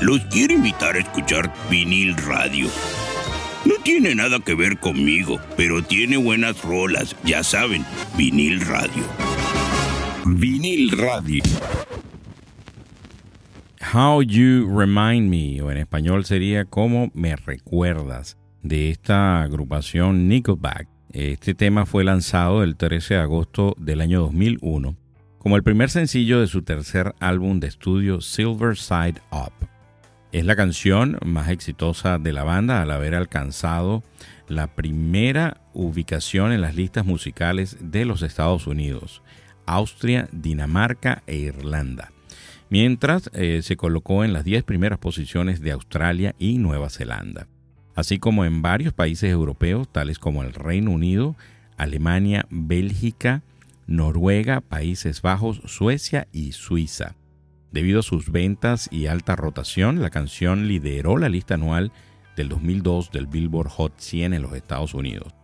los 0.00 0.20
quiero 0.26 0.54
invitar 0.54 0.96
a 0.96 1.00
escuchar 1.00 1.52
vinil 1.70 2.16
radio. 2.16 2.68
No 3.64 3.74
tiene 3.82 4.14
nada 4.14 4.38
que 4.40 4.54
ver 4.54 4.78
conmigo, 4.78 5.40
pero 5.56 5.82
tiene 5.82 6.16
buenas 6.16 6.62
rolas, 6.62 7.16
ya 7.24 7.42
saben, 7.42 7.84
vinil 8.16 8.60
radio. 8.60 9.02
Vinil 10.24 10.90
radio. 10.90 11.42
How 13.92 14.22
You 14.22 14.68
Remind 14.68 15.30
Me, 15.30 15.62
o 15.62 15.70
en 15.70 15.78
español 15.78 16.24
sería 16.24 16.64
Cómo 16.64 17.10
me 17.14 17.36
recuerdas, 17.36 18.36
de 18.62 18.90
esta 18.90 19.42
agrupación 19.42 20.28
Nickelback. 20.28 20.88
Este 21.12 21.54
tema 21.54 21.86
fue 21.86 22.04
lanzado 22.04 22.62
el 22.62 22.76
13 22.76 23.14
de 23.14 23.20
agosto 23.20 23.74
del 23.78 24.00
año 24.00 24.20
2001 24.20 24.96
como 25.38 25.56
el 25.56 25.62
primer 25.62 25.88
sencillo 25.88 26.40
de 26.40 26.46
su 26.46 26.62
tercer 26.62 27.14
álbum 27.20 27.60
de 27.60 27.68
estudio 27.68 28.20
Silver 28.20 28.76
Side 28.76 29.22
Up. 29.30 29.77
Es 30.30 30.44
la 30.44 30.56
canción 30.56 31.18
más 31.24 31.48
exitosa 31.48 32.18
de 32.18 32.34
la 32.34 32.44
banda 32.44 32.82
al 32.82 32.90
haber 32.90 33.14
alcanzado 33.14 34.02
la 34.46 34.66
primera 34.66 35.62
ubicación 35.72 36.52
en 36.52 36.60
las 36.60 36.74
listas 36.74 37.06
musicales 37.06 37.78
de 37.80 38.04
los 38.04 38.20
Estados 38.20 38.66
Unidos, 38.66 39.22
Austria, 39.64 40.28
Dinamarca 40.30 41.22
e 41.26 41.36
Irlanda, 41.36 42.12
mientras 42.68 43.30
eh, 43.32 43.60
se 43.62 43.78
colocó 43.78 44.22
en 44.22 44.34
las 44.34 44.44
10 44.44 44.64
primeras 44.64 44.98
posiciones 44.98 45.62
de 45.62 45.72
Australia 45.72 46.34
y 46.38 46.58
Nueva 46.58 46.90
Zelanda, 46.90 47.46
así 47.94 48.18
como 48.18 48.44
en 48.44 48.60
varios 48.60 48.92
países 48.92 49.30
europeos 49.30 49.90
tales 49.90 50.18
como 50.18 50.42
el 50.42 50.52
Reino 50.52 50.90
Unido, 50.90 51.36
Alemania, 51.78 52.44
Bélgica, 52.50 53.42
Noruega, 53.86 54.60
Países 54.60 55.22
Bajos, 55.22 55.62
Suecia 55.64 56.28
y 56.32 56.52
Suiza. 56.52 57.17
Debido 57.70 58.00
a 58.00 58.02
sus 58.02 58.30
ventas 58.30 58.88
y 58.90 59.06
alta 59.06 59.36
rotación, 59.36 60.00
la 60.00 60.10
canción 60.10 60.68
lideró 60.68 61.18
la 61.18 61.28
lista 61.28 61.54
anual 61.54 61.92
del 62.36 62.48
2002 62.48 63.10
del 63.10 63.26
Billboard 63.26 63.68
Hot 63.68 63.98
100 63.98 64.32
en 64.32 64.42
los 64.42 64.54
Estados 64.54 64.94
Unidos. 64.94 65.34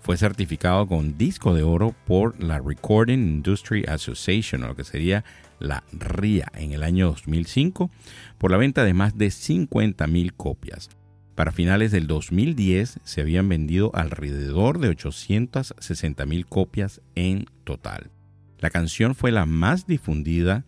Fue 0.00 0.16
certificado 0.16 0.86
con 0.86 1.16
disco 1.16 1.54
de 1.54 1.62
oro 1.62 1.94
por 2.06 2.42
la 2.42 2.58
Recording 2.58 3.18
Industry 3.18 3.84
Association, 3.86 4.64
o 4.64 4.68
lo 4.68 4.76
que 4.76 4.84
sería 4.84 5.24
la 5.58 5.84
RIA, 5.92 6.50
en 6.54 6.72
el 6.72 6.82
año 6.82 7.06
2005, 7.06 7.90
por 8.38 8.50
la 8.50 8.56
venta 8.56 8.84
de 8.84 8.94
más 8.94 9.16
de 9.16 9.28
50.000 9.28 10.32
copias. 10.36 10.88
Para 11.34 11.52
finales 11.52 11.92
del 11.92 12.06
2010 12.06 13.00
se 13.02 13.20
habían 13.20 13.48
vendido 13.48 13.90
alrededor 13.94 14.78
de 14.78 14.90
860.000 14.90 16.46
copias 16.46 17.00
en 17.14 17.46
total. 17.64 18.10
La 18.58 18.70
canción 18.70 19.14
fue 19.14 19.30
la 19.32 19.46
más 19.46 19.86
difundida 19.86 20.64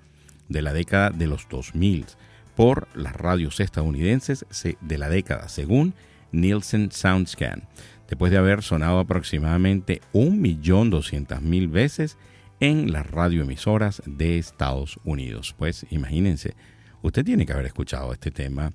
de 0.53 0.63
la 0.63 0.73
década 0.73 1.11
de 1.11 1.27
los 1.27 1.49
2000 1.49 2.07
por 2.55 2.89
las 2.95 3.15
radios 3.15 3.61
estadounidenses 3.61 4.45
de 4.81 4.99
la 4.99 5.09
década, 5.09 5.49
según 5.49 5.95
Nielsen 6.33 6.91
Soundscan, 6.93 7.65
después 8.09 8.31
de 8.31 8.39
haber 8.39 8.63
sonado 8.63 8.99
aproximadamente 8.99 10.01
1.200.000 10.13 11.71
veces 11.71 12.19
en 12.61 12.93
las 12.93 13.11
radioemisoras 13.11 14.03
de 14.07 14.39
Estados 14.39 14.99
Unidos. 15.05 15.55
Pues 15.59 15.87
imagínense, 15.91 16.55
usted 17.03 17.25
tiene 17.25 17.47
que 17.47 17.53
haber 17.53 17.67
escuchado 17.67 18.13
este 18.13 18.31
tema 18.31 18.73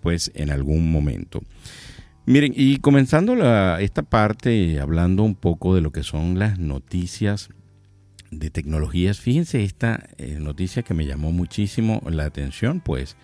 pues 0.00 0.30
en 0.34 0.50
algún 0.50 0.92
momento. 0.92 1.42
Miren, 2.26 2.54
y 2.56 2.78
comenzando 2.78 3.34
esta 3.78 4.02
parte 4.02 4.80
hablando 4.80 5.24
un 5.24 5.34
poco 5.34 5.74
de 5.74 5.80
lo 5.80 5.92
que 5.92 6.02
son 6.02 6.38
las 6.38 6.58
noticias 6.58 7.50
de 8.38 8.50
tecnologías, 8.50 9.20
fíjense 9.20 9.64
esta 9.64 10.08
eh, 10.18 10.38
noticia 10.40 10.82
que 10.82 10.94
me 10.94 11.06
llamó 11.06 11.32
muchísimo 11.32 12.02
la 12.08 12.24
atención, 12.24 12.80
pues 12.80 13.16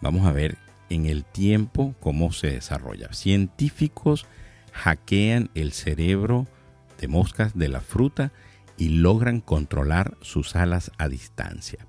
vamos 0.00 0.26
a 0.26 0.32
ver 0.32 0.58
en 0.90 1.06
el 1.06 1.24
tiempo 1.24 1.94
cómo 2.00 2.32
se 2.32 2.50
desarrolla. 2.50 3.12
Científicos 3.12 4.26
hackean 4.72 5.50
el 5.54 5.72
cerebro 5.72 6.46
de 7.00 7.08
moscas 7.08 7.56
de 7.56 7.68
la 7.68 7.80
fruta 7.80 8.32
y 8.76 8.88
logran 8.90 9.40
controlar 9.40 10.16
sus 10.20 10.56
alas 10.56 10.92
a 10.98 11.08
distancia. 11.08 11.86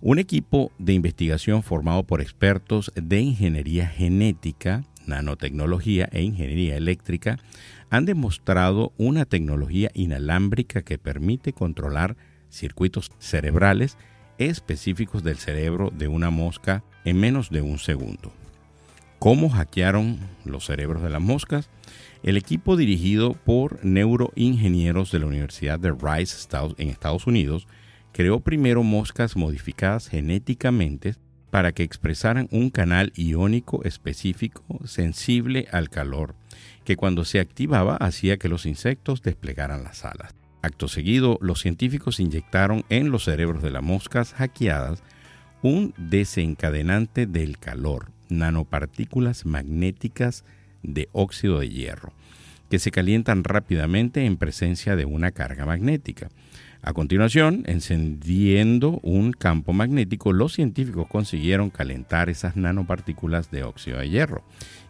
Un 0.00 0.18
equipo 0.18 0.70
de 0.78 0.92
investigación 0.92 1.62
formado 1.62 2.04
por 2.04 2.20
expertos 2.20 2.92
de 2.94 3.20
ingeniería 3.20 3.86
genética, 3.88 4.84
nanotecnología 5.08 6.08
e 6.12 6.22
ingeniería 6.22 6.76
eléctrica 6.76 7.38
han 7.90 8.04
demostrado 8.04 8.92
una 8.98 9.24
tecnología 9.24 9.90
inalámbrica 9.94 10.82
que 10.82 10.98
permite 10.98 11.52
controlar 11.52 12.16
circuitos 12.50 13.10
cerebrales 13.18 13.96
específicos 14.38 15.22
del 15.22 15.36
cerebro 15.36 15.90
de 15.90 16.08
una 16.08 16.30
mosca 16.30 16.84
en 17.04 17.18
menos 17.18 17.50
de 17.50 17.62
un 17.62 17.78
segundo. 17.78 18.32
¿Cómo 19.18 19.50
hackearon 19.50 20.18
los 20.44 20.66
cerebros 20.66 21.02
de 21.02 21.10
las 21.10 21.20
moscas? 21.20 21.70
El 22.22 22.36
equipo 22.36 22.76
dirigido 22.76 23.32
por 23.32 23.84
neuroingenieros 23.84 25.10
de 25.10 25.18
la 25.18 25.26
Universidad 25.26 25.80
de 25.80 25.90
Rice 25.90 26.46
en 26.76 26.88
Estados 26.88 27.26
Unidos 27.26 27.66
creó 28.12 28.40
primero 28.40 28.82
moscas 28.82 29.36
modificadas 29.36 30.08
genéticamente 30.08 31.16
para 31.50 31.72
que 31.72 31.82
expresaran 31.82 32.48
un 32.50 32.70
canal 32.70 33.12
iónico 33.16 33.82
específico 33.84 34.64
sensible 34.84 35.66
al 35.72 35.88
calor, 35.88 36.34
que 36.84 36.96
cuando 36.96 37.24
se 37.24 37.40
activaba 37.40 37.96
hacía 37.96 38.36
que 38.36 38.48
los 38.48 38.66
insectos 38.66 39.22
desplegaran 39.22 39.84
las 39.84 40.04
alas. 40.04 40.34
Acto 40.62 40.88
seguido, 40.88 41.38
los 41.40 41.60
científicos 41.60 42.20
inyectaron 42.20 42.84
en 42.88 43.10
los 43.10 43.24
cerebros 43.24 43.62
de 43.62 43.70
las 43.70 43.82
moscas 43.82 44.34
hackeadas 44.34 45.02
un 45.62 45.94
desencadenante 45.96 47.26
del 47.26 47.58
calor, 47.58 48.10
nanopartículas 48.28 49.46
magnéticas 49.46 50.44
de 50.82 51.08
óxido 51.12 51.60
de 51.60 51.68
hierro, 51.68 52.12
que 52.70 52.78
se 52.78 52.90
calientan 52.90 53.44
rápidamente 53.44 54.24
en 54.24 54.36
presencia 54.36 54.96
de 54.96 55.04
una 55.04 55.30
carga 55.30 55.66
magnética. 55.66 56.28
A 56.82 56.92
continuación, 56.92 57.64
encendiendo 57.66 59.00
un 59.02 59.32
campo 59.32 59.72
magnético, 59.72 60.32
los 60.32 60.52
científicos 60.52 61.08
consiguieron 61.08 61.70
calentar 61.70 62.30
esas 62.30 62.56
nanopartículas 62.56 63.50
de 63.50 63.64
óxido 63.64 63.98
de 63.98 64.08
hierro 64.08 64.44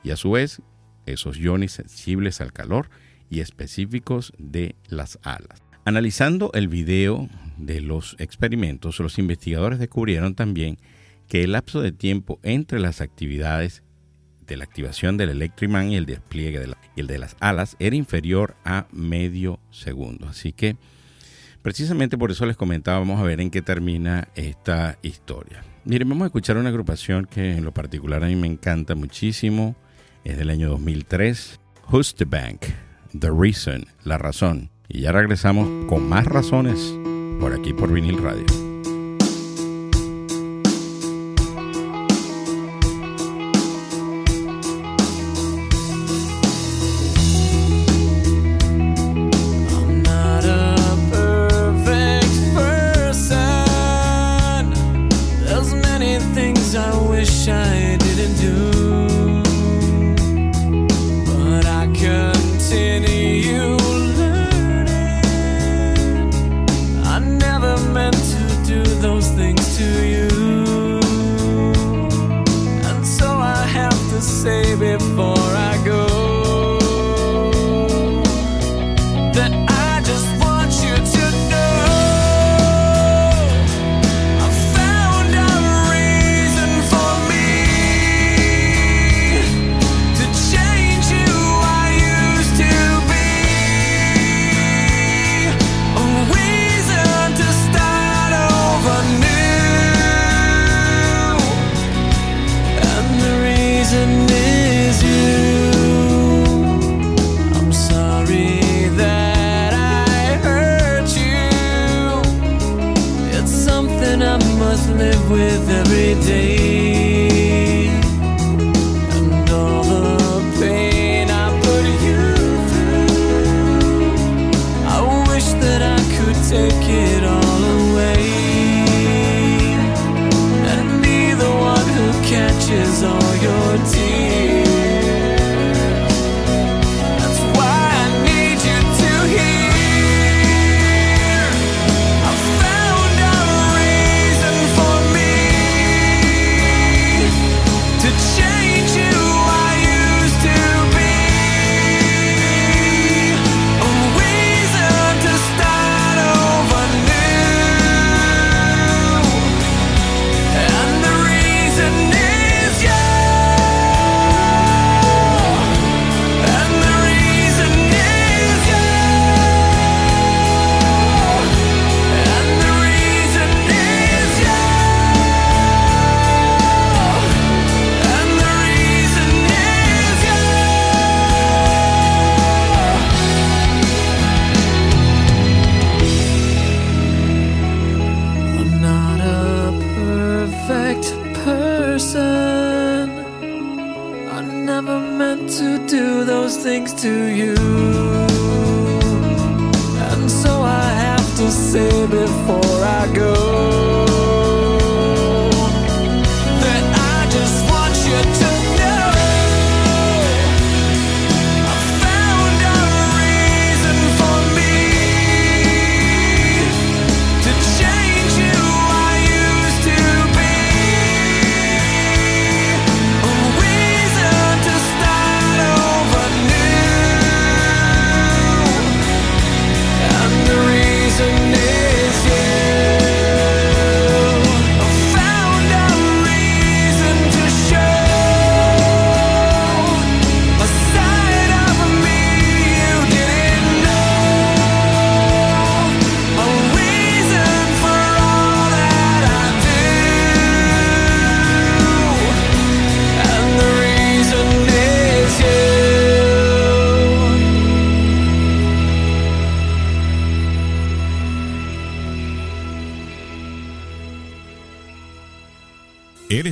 y 0.05 0.11
a 0.11 0.17
su 0.17 0.33
vez 0.33 0.61
esos 1.07 1.39
iones 1.39 1.73
sensibles 1.73 2.41
al 2.41 2.53
calor 2.53 2.91
y 3.31 3.41
específicos 3.41 4.33
de 4.39 4.77
las 4.89 5.19
alas. 5.23 5.63
Analizando 5.85 6.51
el 6.53 6.69
video 6.69 7.29
de 7.57 7.81
los 7.81 8.17
experimentos, 8.19 9.01
los 9.01 9.19
investigadores 9.19 9.79
descubrieron 9.79 10.35
también 10.35 10.79
que 11.27 11.45
el 11.45 11.53
lapso 11.53 11.81
de 11.81 11.93
tiempo 11.93 12.39
entre 12.43 12.81
las 12.81 13.01
actividades 13.01 13.83
de 14.47 14.57
la 14.57 14.65
activación 14.65 15.17
del 15.17 15.31
Electric 15.31 15.71
Man 15.71 15.91
y 15.91 15.97
el 15.97 16.07
despliegue 16.07 16.61
de 16.61 16.75
de 17.03 17.19
las 17.19 17.37
alas 17.41 17.77
era 17.79 17.97
inferior 17.97 18.57
a 18.65 18.87
medio 18.93 19.61
segundo. 19.71 20.27
Así 20.27 20.53
que 20.53 20.77
precisamente 21.69 22.17
por 22.17 22.31
eso 22.31 22.47
les 22.47 22.57
comentaba, 22.57 22.99
vamos 22.99 23.21
a 23.21 23.25
ver 23.25 23.43
en 23.43 23.51
qué 23.51 23.61
termina 23.61 24.29
esta 24.35 24.97
historia. 25.03 25.63
Miren, 25.85 26.09
vamos 26.09 26.23
a 26.23 26.29
escuchar 26.29 26.57
una 26.57 26.71
agrupación 26.71 27.27
que 27.27 27.59
en 27.59 27.63
lo 27.67 27.73
particular 27.73 28.25
a 28.25 28.27
mí 28.27 28.37
me 28.37 28.47
encanta 28.47 28.95
muchísimo. 28.95 29.77
Es 30.25 30.39
del 30.39 30.49
año 30.49 30.71
2003. 30.71 31.61
Who's 31.93 32.15
the 32.15 32.25
Bank? 32.25 32.63
The 33.13 33.29
Reason, 33.31 33.85
la 34.05 34.17
razón. 34.17 34.71
Y 34.89 35.03
ya 35.03 35.13
regresamos 35.13 35.85
con 35.91 36.09
más 36.09 36.25
razones 36.25 36.95
por 37.39 37.53
aquí 37.53 37.75
por 37.75 37.93
Vinil 37.93 38.17
Radio. 38.17 38.68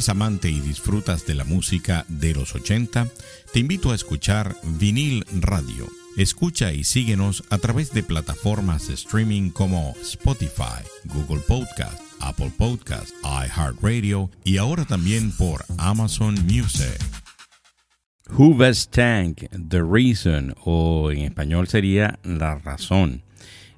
¿Eres 0.07 0.15
amante 0.15 0.49
y 0.49 0.61
disfrutas 0.61 1.27
de 1.27 1.35
la 1.35 1.43
música 1.43 2.05
de 2.07 2.33
los 2.33 2.55
80? 2.55 3.09
Te 3.53 3.59
invito 3.59 3.91
a 3.91 3.97
escuchar 3.97 4.55
Vinil 4.79 5.25
Radio. 5.41 5.89
Escucha 6.17 6.73
y 6.73 6.85
síguenos 6.85 7.43
a 7.51 7.59
través 7.59 7.93
de 7.93 8.05
plataformas 8.05 8.87
de 8.87 8.95
streaming 8.95 9.51
como 9.51 9.97
Spotify, 10.01 10.87
Google 11.07 11.41
Podcast, 11.41 12.01
Apple 12.21 12.53
Podcast, 12.57 13.11
iHeartRadio 13.25 14.31
y 14.45 14.59
ahora 14.59 14.85
también 14.85 15.33
por 15.33 15.65
Amazon 15.77 16.37
Music. 16.45 17.01
Hoover's 18.31 18.89
Tank, 18.89 19.47
The 19.69 19.83
Reason, 19.83 20.55
o 20.65 21.11
en 21.11 21.23
español 21.23 21.67
sería 21.67 22.21
La 22.23 22.55
Razón. 22.55 23.25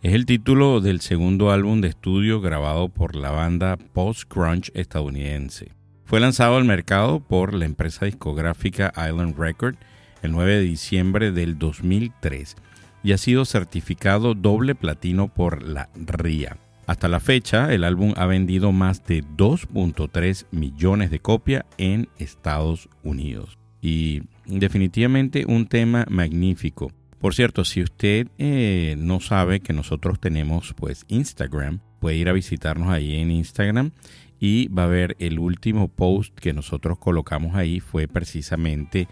Es 0.03 0.13
el 0.13 0.27
título 0.27 0.83
del 0.83 1.01
segundo 1.01 1.53
álbum 1.53 1.81
de 1.81 1.89
estudio 1.89 2.43
grabado 2.43 2.91
por 2.91 3.17
la 3.17 3.31
banda 3.31 3.79
post-grunge 3.95 4.71
estadounidense. 4.75 5.78
Fue 6.09 6.21
lanzado 6.21 6.57
al 6.57 6.65
mercado 6.65 7.21
por 7.21 7.53
la 7.53 7.67
empresa 7.67 8.07
discográfica 8.07 8.95
Island 8.97 9.39
Record 9.39 9.77
el 10.23 10.33
9 10.33 10.55
de 10.55 10.61
diciembre 10.63 11.33
del 11.33 11.59
2003 11.59 12.57
y 13.03 13.13
ha 13.13 13.19
sido 13.19 13.45
certificado 13.45 14.33
doble 14.33 14.75
platino 14.75 15.29
por 15.29 15.63
la 15.63 15.91
RIA. 15.95 16.57
Hasta 16.87 17.09
la 17.09 17.21
fecha, 17.21 17.75
el 17.75 17.85
álbum 17.85 18.15
ha 18.17 18.25
vendido 18.25 18.73
más 18.73 19.05
de 19.05 19.23
2.3 19.23 20.47
millones 20.51 21.11
de 21.11 21.19
copias 21.19 21.65
en 21.77 22.09
Estados 22.19 22.89
Unidos. 23.03 23.59
y 23.83 24.23
definitivamente 24.47 25.45
un 25.47 25.67
tema 25.67 26.07
magnífico. 26.09 26.91
Por 27.19 27.35
cierto, 27.35 27.67
si 27.67 27.83
usted 27.83 28.29
eh, 28.39 28.95
no 28.97 29.21
sabe 29.21 29.61
que 29.61 29.75
nosotros 29.75 30.19
tenemos 30.19 30.73
pues 30.75 31.05
Instagram, 31.09 31.81
puede 32.01 32.17
ir 32.17 32.31
a 32.31 32.33
visitarnos 32.33 32.89
ahí 32.89 33.17
en 33.17 33.31
Instagram 33.31 33.93
y 34.41 34.69
va 34.69 34.85
a 34.85 34.89
ver 34.89 35.17
el 35.19 35.39
último 35.39 35.89
post 35.89 36.35
que 36.39 36.53
nosotros 36.53 36.99
colocamos 36.99 37.57
ahí 37.57 37.81
fue 37.81 38.07
precisamente 38.09 39.09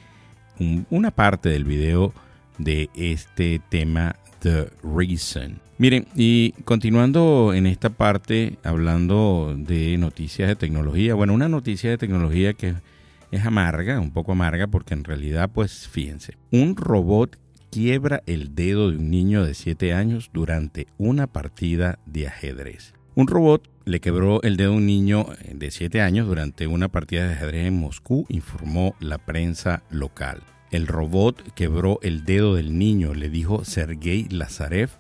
un- 0.58 0.86
una 0.90 1.10
parte 1.10 1.48
del 1.48 1.64
video 1.64 2.12
de 2.58 2.88
este 2.94 3.60
tema 3.68 4.16
The 4.40 4.68
Reason. 4.82 5.60
Miren, 5.78 6.06
y 6.14 6.52
continuando 6.64 7.52
en 7.54 7.66
esta 7.66 7.90
parte, 7.90 8.56
hablando 8.64 9.54
de 9.58 9.98
noticias 9.98 10.48
de 10.48 10.56
tecnología, 10.56 11.14
bueno, 11.14 11.34
una 11.34 11.48
noticia 11.48 11.90
de 11.90 11.98
tecnología 11.98 12.54
que 12.54 12.74
es 13.30 13.44
amarga, 13.44 14.00
un 14.00 14.10
poco 14.12 14.32
amarga, 14.32 14.68
porque 14.68 14.94
en 14.94 15.04
realidad, 15.04 15.50
pues 15.52 15.86
fíjense, 15.88 16.34
un 16.50 16.76
robot 16.76 17.38
quiebra 17.70 18.22
el 18.26 18.54
dedo 18.54 18.90
de 18.90 18.96
un 18.96 19.10
niño 19.10 19.44
de 19.44 19.52
7 19.52 19.92
años 19.92 20.30
durante 20.32 20.86
una 20.96 21.26
partida 21.26 21.98
de 22.06 22.28
ajedrez. 22.28 22.94
Un 23.14 23.26
robot 23.26 23.68
le 23.86 24.00
quebró 24.00 24.42
el 24.42 24.56
dedo 24.56 24.72
a 24.72 24.76
un 24.76 24.84
niño 24.84 25.26
eh, 25.40 25.52
de 25.54 25.70
7 25.70 26.02
años 26.02 26.26
durante 26.26 26.66
una 26.66 26.88
partida 26.88 27.26
de 27.26 27.34
ajedrez 27.34 27.68
en 27.68 27.78
Moscú, 27.78 28.26
informó 28.28 28.96
la 29.00 29.16
prensa 29.16 29.84
local. 29.90 30.42
El 30.72 30.88
robot 30.88 31.54
quebró 31.54 32.00
el 32.02 32.24
dedo 32.24 32.56
del 32.56 32.76
niño, 32.76 33.14
le 33.14 33.30
dijo 33.30 33.64
Sergei 33.64 34.26
Lazarev, 34.28 34.90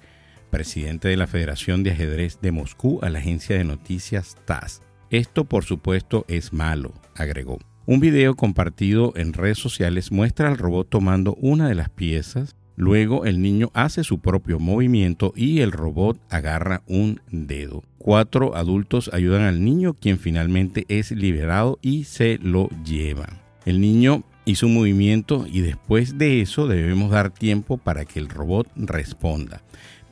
presidente 0.50 1.08
de 1.08 1.16
la 1.16 1.26
Federación 1.26 1.82
de 1.82 1.90
Ajedrez 1.90 2.38
de 2.40 2.52
Moscú, 2.52 3.00
a 3.02 3.10
la 3.10 3.18
agencia 3.18 3.58
de 3.58 3.64
noticias 3.64 4.36
TASS. 4.44 4.80
Esto, 5.10 5.44
por 5.44 5.64
supuesto, 5.64 6.24
es 6.28 6.52
malo, 6.52 6.94
agregó. 7.16 7.58
Un 7.86 7.98
video 7.98 8.36
compartido 8.36 9.12
en 9.16 9.32
redes 9.32 9.58
sociales 9.58 10.12
muestra 10.12 10.48
al 10.48 10.58
robot 10.58 10.88
tomando 10.88 11.34
una 11.40 11.68
de 11.68 11.74
las 11.74 11.90
piezas, 11.90 12.54
luego 12.76 13.24
el 13.24 13.42
niño 13.42 13.70
hace 13.74 14.04
su 14.04 14.20
propio 14.20 14.60
movimiento 14.60 15.32
y 15.34 15.60
el 15.60 15.72
robot 15.72 16.18
agarra 16.30 16.82
un 16.86 17.20
dedo. 17.30 17.82
Cuatro 17.98 18.54
adultos 18.54 19.10
ayudan 19.12 19.42
al 19.42 19.64
niño, 19.64 19.94
quien 19.94 20.18
finalmente 20.18 20.84
es 20.88 21.10
liberado 21.10 21.78
y 21.82 22.04
se 22.04 22.38
lo 22.38 22.68
llevan. 22.84 23.40
El 23.64 23.80
niño 23.80 24.22
hizo 24.44 24.66
un 24.66 24.74
movimiento 24.74 25.46
y 25.50 25.60
después 25.60 26.18
de 26.18 26.40
eso 26.40 26.68
debemos 26.68 27.10
dar 27.10 27.30
tiempo 27.30 27.78
para 27.78 28.04
que 28.04 28.20
el 28.20 28.28
robot 28.28 28.68
responda. 28.76 29.62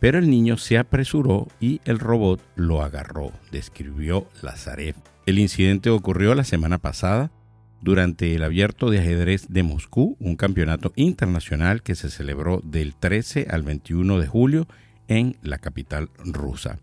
Pero 0.00 0.18
el 0.18 0.28
niño 0.28 0.56
se 0.56 0.76
apresuró 0.76 1.46
y 1.60 1.80
el 1.84 1.98
robot 1.98 2.42
lo 2.56 2.82
agarró, 2.82 3.32
describió 3.52 4.26
Lazarev. 4.42 4.96
El 5.24 5.38
incidente 5.38 5.88
ocurrió 5.88 6.34
la 6.34 6.44
semana 6.44 6.78
pasada 6.78 7.30
durante 7.85 8.35
el 8.35 8.43
Abierto 8.43 8.89
de 8.91 8.99
Ajedrez 8.99 9.47
de 9.51 9.62
Moscú, 9.62 10.16
un 10.18 10.37
campeonato 10.37 10.93
internacional 10.97 11.82
que 11.82 11.95
se 11.95 12.09
celebró 12.09 12.62
del 12.64 12.95
13 12.97 13.49
al 13.51 13.62
21 13.62 14.18
de 14.18 14.26
julio 14.26 14.66
en 15.07 15.37
la 15.43 15.59
capital 15.59 16.09
rusa. 16.24 16.78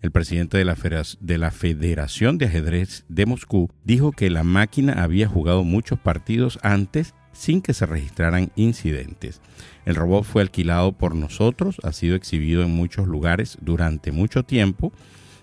El 0.00 0.12
presidente 0.12 0.56
de 0.56 0.64
la, 0.64 0.76
Federa- 0.76 1.18
de 1.20 1.38
la 1.38 1.50
Federación 1.50 2.38
de 2.38 2.46
Ajedrez 2.46 3.04
de 3.08 3.26
Moscú 3.26 3.68
dijo 3.82 4.12
que 4.12 4.30
la 4.30 4.44
máquina 4.44 5.02
había 5.02 5.26
jugado 5.26 5.64
muchos 5.64 5.98
partidos 5.98 6.60
antes 6.62 7.14
sin 7.32 7.60
que 7.60 7.74
se 7.74 7.84
registraran 7.86 8.52
incidentes. 8.54 9.40
El 9.84 9.96
robot 9.96 10.22
fue 10.22 10.42
alquilado 10.42 10.92
por 10.92 11.16
nosotros, 11.16 11.78
ha 11.82 11.90
sido 11.90 12.14
exhibido 12.14 12.62
en 12.62 12.70
muchos 12.70 13.08
lugares 13.08 13.58
durante 13.60 14.12
mucho 14.12 14.44
tiempo 14.44 14.92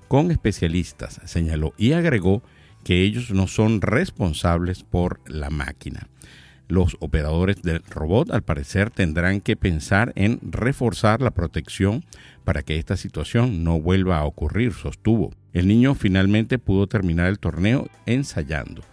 con 0.07 0.31
especialistas, 0.31 1.19
señaló 1.25 1.73
y 1.77 1.91
agregó 1.91 2.43
que 2.83 3.01
ellos 3.01 3.31
no 3.31 3.47
son 3.47 3.81
responsables 3.81 4.83
por 4.83 5.19
la 5.27 5.49
máquina. 5.49 6.07
Los 6.67 6.95
operadores 7.01 7.61
del 7.63 7.83
robot 7.89 8.31
al 8.31 8.43
parecer 8.43 8.91
tendrán 8.91 9.41
que 9.41 9.57
pensar 9.57 10.13
en 10.15 10.39
reforzar 10.41 11.21
la 11.21 11.31
protección 11.31 12.05
para 12.45 12.63
que 12.63 12.77
esta 12.77 12.95
situación 12.95 13.65
no 13.65 13.81
vuelva 13.81 14.19
a 14.19 14.25
ocurrir, 14.25 14.71
sostuvo. 14.71 15.31
El 15.51 15.67
niño 15.67 15.95
finalmente 15.95 16.59
pudo 16.59 16.87
terminar 16.87 17.27
el 17.27 17.39
torneo 17.39 17.89
ensayando, 18.05 18.83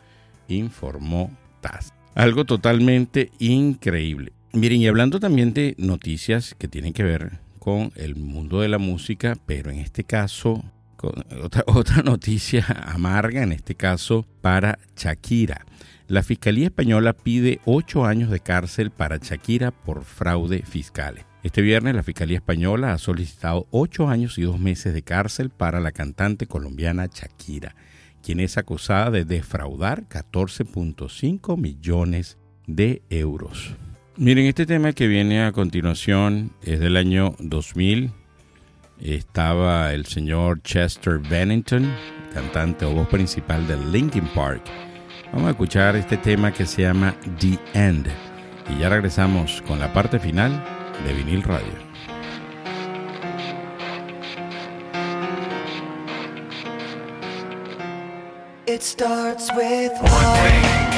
informó 0.49 1.31
TAS. 1.61 1.95
Algo 2.17 2.45
totalmente 2.45 3.31
increíble. 3.39 4.33
Miren, 4.53 4.81
y 4.81 4.89
hablando 4.89 5.21
también 5.21 5.55
de 5.55 5.77
noticias 5.79 6.57
que 6.59 6.67
tienen 6.67 6.93
que 6.93 7.05
ver 7.05 7.39
con 7.61 7.93
el 7.95 8.17
mundo 8.17 8.61
de 8.61 8.69
la 8.69 8.79
música, 8.79 9.37
pero 9.47 9.71
en 9.71 9.79
este 9.79 10.03
caso, 10.03 10.65
otra, 11.67 12.03
noticia 12.03 12.67
amarga, 12.87 13.43
en 13.43 13.53
este 13.53 13.75
caso 13.75 14.27
para 14.41 14.79
Shakira. 14.97 15.65
La 16.07 16.23
Fiscalía 16.23 16.67
Española 16.67 17.13
pide 17.13 17.61
ocho 17.65 18.05
años 18.05 18.31
de 18.31 18.41
cárcel 18.41 18.91
para 18.91 19.19
Shakira 19.19 19.71
por 19.71 20.05
fraude 20.05 20.63
fiscal. 20.63 21.27
Este 21.43 21.63
viernes 21.63 21.95
la 21.95 22.03
Fiscalía 22.03 22.39
Española 22.39 22.93
ha 22.93 22.99
solicitado 22.99 23.67
ocho 23.71 24.09
años 24.09 24.39
y 24.39 24.43
dos 24.43 24.59
meses 24.59 24.93
de 24.95 25.03
cárcel 25.03 25.51
para 25.51 25.81
la 25.81 25.93
cantante 25.93 26.47
colombiana 26.47 27.07
Shakira, 27.07 27.77
quien 28.23 28.41
es 28.41 28.59
acusada 28.59 29.11
de 29.11 29.25
defraudar 29.25 30.05
14.5 30.09 31.57
millones 31.57 32.39
de 32.67 33.03
euros. 33.11 33.77
Miren, 34.17 34.47
este 34.47 34.67
tema 34.67 34.93
que 34.95 35.07
viene 35.07 35.45
a 35.45 35.53
continuación 35.53 36.51
es 36.63 36.81
del 36.81 36.97
año 36.97 37.37
2000. 37.39 38.11
Estaba 39.01 39.93
el 39.93 40.07
señor 40.07 40.61
Chester 40.63 41.19
Bennington, 41.19 41.95
cantante 42.35 42.85
o 42.85 42.93
voz 42.93 43.09
principal 43.09 43.67
de 43.69 43.77
Linkin 43.77 44.27
Park. 44.35 44.63
Vamos 45.33 45.49
a 45.49 45.51
escuchar 45.51 45.95
este 45.95 46.17
tema 46.17 46.53
que 46.53 46.67
se 46.67 46.83
llama 46.83 47.15
The 47.39 47.59
End. 47.75 48.09
Y 48.71 48.81
ya 48.81 48.89
regresamos 48.89 49.63
con 49.67 49.79
la 49.79 49.93
parte 49.93 50.19
final 50.19 50.65
de 51.07 51.15
Vinil 51.15 51.43
Radio. 51.45 51.89
It 58.67 58.83
starts 58.83 59.51
with 59.55 59.93
One 60.03 60.98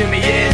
Jimmy 0.00 0.20
is. 0.20 0.49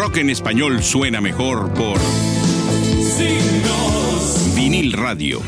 Rock 0.00 0.16
en 0.16 0.30
español 0.30 0.82
suena 0.82 1.20
mejor 1.20 1.74
por 1.74 1.98
Vinil 4.54 4.94
Radio. 4.94 5.42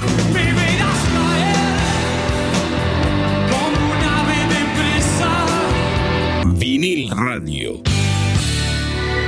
Vinil 6.59 7.11
Radio. 7.12 7.80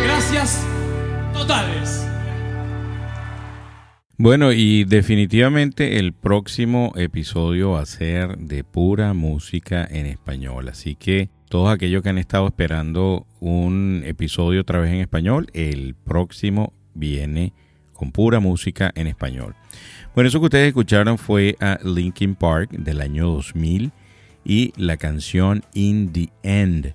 Gracias 0.04 0.62
totales. 1.32 2.06
Bueno, 4.18 4.52
y 4.52 4.84
definitivamente 4.84 5.98
el 6.00 6.12
próximo 6.12 6.92
episodio 6.96 7.70
va 7.70 7.80
a 7.80 7.86
ser 7.86 8.36
de 8.36 8.62
pura 8.62 9.14
música 9.14 9.88
en 9.90 10.04
español. 10.04 10.68
Así 10.68 10.96
que 10.96 11.30
todos 11.54 11.72
aquellos 11.72 12.02
que 12.02 12.08
han 12.08 12.18
estado 12.18 12.48
esperando 12.48 13.28
un 13.38 14.02
episodio 14.04 14.62
otra 14.62 14.80
vez 14.80 14.92
en 14.92 14.98
español, 14.98 15.46
el 15.52 15.94
próximo 15.94 16.72
viene 16.94 17.52
con 17.92 18.10
pura 18.10 18.40
música 18.40 18.90
en 18.96 19.06
español. 19.06 19.54
Bueno, 20.16 20.26
eso 20.26 20.40
que 20.40 20.46
ustedes 20.46 20.66
escucharon 20.66 21.16
fue 21.16 21.56
a 21.60 21.78
Linkin 21.84 22.34
Park 22.34 22.72
del 22.72 23.00
año 23.00 23.28
2000 23.28 23.92
y 24.44 24.72
la 24.76 24.96
canción 24.96 25.62
In 25.74 26.12
the 26.12 26.28
End. 26.42 26.92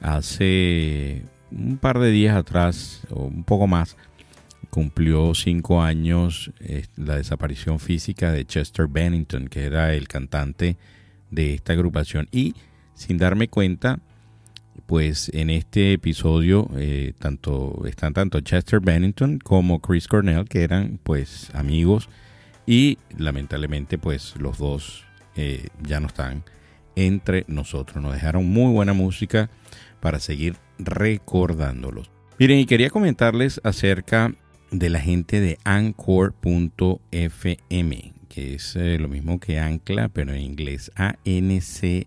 Hace 0.00 1.24
un 1.50 1.76
par 1.76 1.98
de 1.98 2.12
días 2.12 2.36
atrás, 2.36 3.02
o 3.10 3.24
un 3.24 3.42
poco 3.42 3.66
más, 3.66 3.96
cumplió 4.70 5.34
cinco 5.34 5.82
años 5.82 6.52
eh, 6.60 6.84
la 6.94 7.16
desaparición 7.16 7.80
física 7.80 8.30
de 8.30 8.46
Chester 8.46 8.86
Bennington, 8.86 9.48
que 9.48 9.64
era 9.64 9.94
el 9.94 10.06
cantante 10.06 10.76
de 11.32 11.54
esta 11.54 11.72
agrupación. 11.72 12.28
Y 12.30 12.54
sin 12.96 13.18
darme 13.18 13.48
cuenta, 13.48 14.00
pues 14.86 15.30
en 15.32 15.50
este 15.50 15.92
episodio 15.92 16.68
eh, 16.76 17.12
tanto 17.18 17.84
están 17.86 18.12
tanto 18.14 18.40
Chester 18.40 18.80
Bennington 18.80 19.38
como 19.38 19.80
Chris 19.80 20.08
Cornell, 20.08 20.48
que 20.48 20.62
eran 20.62 20.98
pues 21.02 21.50
amigos 21.54 22.08
y 22.66 22.98
lamentablemente 23.16 23.98
pues 23.98 24.34
los 24.38 24.58
dos 24.58 25.04
eh, 25.36 25.68
ya 25.82 26.00
no 26.00 26.08
están 26.08 26.42
entre 26.96 27.44
nosotros. 27.46 28.02
Nos 28.02 28.14
dejaron 28.14 28.46
muy 28.46 28.72
buena 28.72 28.92
música 28.92 29.50
para 30.00 30.18
seguir 30.18 30.56
recordándolos. 30.78 32.10
Miren, 32.38 32.58
y 32.58 32.66
quería 32.66 32.90
comentarles 32.90 33.60
acerca 33.64 34.34
de 34.70 34.90
la 34.90 35.00
gente 35.00 35.40
de 35.40 35.58
Anchor.fm, 35.64 36.96
es 38.36 38.76
eh, 38.76 38.98
lo 38.98 39.08
mismo 39.08 39.40
que 39.40 39.58
Ancla, 39.58 40.08
pero 40.08 40.32
en 40.32 40.40
inglés, 40.40 40.90
A-N-C-H-O-R.fm. 40.96 42.06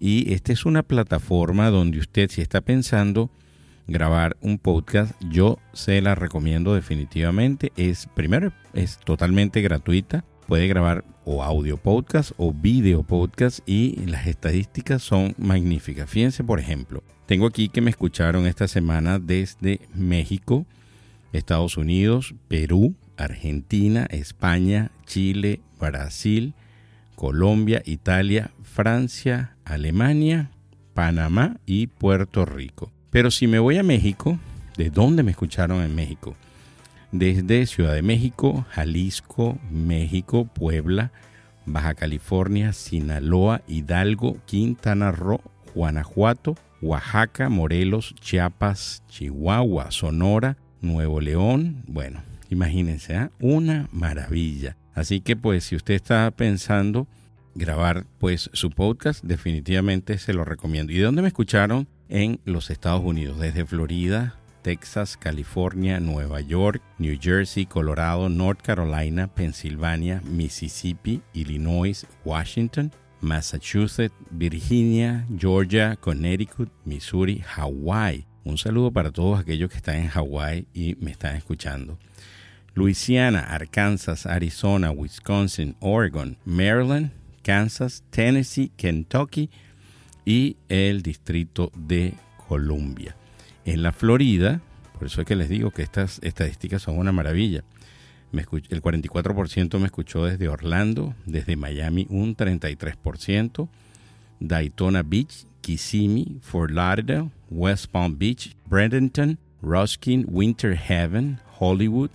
Y 0.00 0.32
esta 0.32 0.52
es 0.52 0.64
una 0.64 0.82
plataforma 0.82 1.70
donde 1.70 1.98
usted, 1.98 2.30
si 2.30 2.40
está 2.40 2.60
pensando 2.60 3.30
grabar 3.88 4.36
un 4.40 4.58
podcast, 4.58 5.14
yo 5.30 5.58
se 5.72 6.00
la 6.00 6.14
recomiendo 6.14 6.74
definitivamente. 6.74 7.72
Es 7.76 8.06
primero 8.14 8.52
es 8.74 8.98
totalmente 8.98 9.60
gratuita. 9.62 10.24
Puede 10.46 10.68
grabar 10.68 11.04
o 11.24 11.42
audio 11.42 11.76
podcast 11.76 12.32
o 12.36 12.52
video 12.54 13.02
podcast 13.02 13.60
y 13.66 14.06
las 14.06 14.26
estadísticas 14.26 15.02
son 15.02 15.34
magníficas. 15.36 16.08
Fíjense, 16.08 16.44
por 16.44 16.60
ejemplo, 16.60 17.02
tengo 17.26 17.46
aquí 17.46 17.68
que 17.68 17.82
me 17.82 17.90
escucharon 17.90 18.46
esta 18.46 18.68
semana 18.68 19.18
desde 19.18 19.80
México, 19.94 20.64
Estados 21.32 21.76
Unidos, 21.76 22.34
Perú, 22.48 22.94
Argentina, 23.16 24.06
España, 24.10 24.90
Chile, 25.06 25.60
Brasil, 25.78 26.54
Colombia, 27.14 27.82
Italia, 27.84 28.50
Francia, 28.62 29.56
Alemania, 29.64 30.50
Panamá 30.94 31.58
y 31.66 31.88
Puerto 31.88 32.44
Rico. 32.44 32.92
Pero 33.10 33.30
si 33.30 33.46
me 33.46 33.58
voy 33.58 33.78
a 33.78 33.82
México, 33.82 34.38
¿de 34.76 34.90
dónde 34.90 35.22
me 35.22 35.32
escucharon 35.32 35.82
en 35.82 35.94
México? 35.94 36.36
Desde 37.10 37.66
Ciudad 37.66 37.94
de 37.94 38.02
México, 38.02 38.66
Jalisco, 38.70 39.58
México, 39.70 40.44
Puebla, 40.44 41.10
Baja 41.66 41.94
California, 41.94 42.72
Sinaloa, 42.72 43.62
Hidalgo, 43.66 44.38
Quintana 44.46 45.10
Roo, 45.10 45.40
Guanajuato, 45.74 46.56
Oaxaca, 46.80 47.48
Morelos, 47.48 48.14
Chiapas, 48.20 49.02
Chihuahua, 49.08 49.90
Sonora, 49.90 50.56
Nuevo 50.80 51.20
León. 51.20 51.82
Bueno, 51.86 52.22
imagínense, 52.50 53.16
¿ah? 53.16 53.30
una 53.40 53.88
maravilla. 53.92 54.76
Así 54.94 55.20
que 55.20 55.36
pues 55.36 55.64
si 55.64 55.76
usted 55.76 55.94
está 55.94 56.30
pensando 56.30 57.06
grabar 57.54 58.04
pues 58.18 58.50
su 58.52 58.70
podcast, 58.70 59.22
definitivamente 59.24 60.18
se 60.18 60.32
lo 60.32 60.44
recomiendo. 60.44 60.92
¿Y 60.92 60.98
de 60.98 61.04
dónde 61.04 61.22
me 61.22 61.28
escucharon? 61.28 61.88
En 62.08 62.40
los 62.44 62.70
Estados 62.70 63.02
Unidos, 63.04 63.38
desde 63.38 63.66
Florida, 63.66 64.38
Texas, 64.62 65.16
California, 65.16 66.00
Nueva 66.00 66.40
York, 66.40 66.82
New 66.98 67.18
Jersey, 67.20 67.66
Colorado, 67.66 68.28
North 68.28 68.62
Carolina, 68.62 69.26
Pensilvania, 69.28 70.22
Mississippi, 70.24 71.22
Illinois, 71.34 72.06
Washington, 72.24 72.90
Massachusetts, 73.20 74.14
Virginia, 74.30 75.26
Georgia, 75.36 75.96
Connecticut, 75.96 76.70
Missouri, 76.84 77.42
Hawaii. 77.56 78.27
Un 78.44 78.58
saludo 78.58 78.90
para 78.90 79.10
todos 79.10 79.38
aquellos 79.38 79.70
que 79.70 79.76
están 79.76 79.96
en 79.96 80.10
Hawaii 80.12 80.66
y 80.72 80.96
me 81.00 81.10
están 81.10 81.36
escuchando. 81.36 81.98
Louisiana, 82.74 83.40
Arkansas, 83.40 84.24
Arizona, 84.26 84.90
Wisconsin, 84.92 85.74
Oregon, 85.80 86.38
Maryland, 86.44 87.10
Kansas, 87.42 88.04
Tennessee, 88.10 88.70
Kentucky 88.76 89.50
y 90.24 90.56
el 90.68 91.02
Distrito 91.02 91.72
de 91.74 92.14
Columbia. 92.48 93.16
En 93.64 93.82
la 93.82 93.92
Florida, 93.92 94.60
por 94.92 95.08
eso 95.08 95.20
es 95.20 95.26
que 95.26 95.36
les 95.36 95.48
digo 95.48 95.70
que 95.70 95.82
estas 95.82 96.20
estadísticas 96.22 96.82
son 96.82 96.98
una 96.98 97.12
maravilla. 97.12 97.64
Me 98.30 98.42
el 98.42 98.82
44% 98.82 99.78
me 99.78 99.86
escuchó 99.86 100.24
desde 100.24 100.48
Orlando, 100.48 101.14
desde 101.26 101.56
Miami 101.56 102.06
un 102.10 102.36
33%, 102.36 103.68
Daytona 104.38 105.02
Beach, 105.02 105.46
Kissimmee, 105.68 106.38
Fort 106.40 106.70
Lauderdale, 106.70 107.30
West 107.50 107.92
Palm 107.92 108.16
Beach, 108.16 108.56
Bradenton, 108.70 109.36
Ruskin, 109.60 110.24
Winter 110.26 110.74
Haven, 110.74 111.40
Hollywood, 111.60 112.08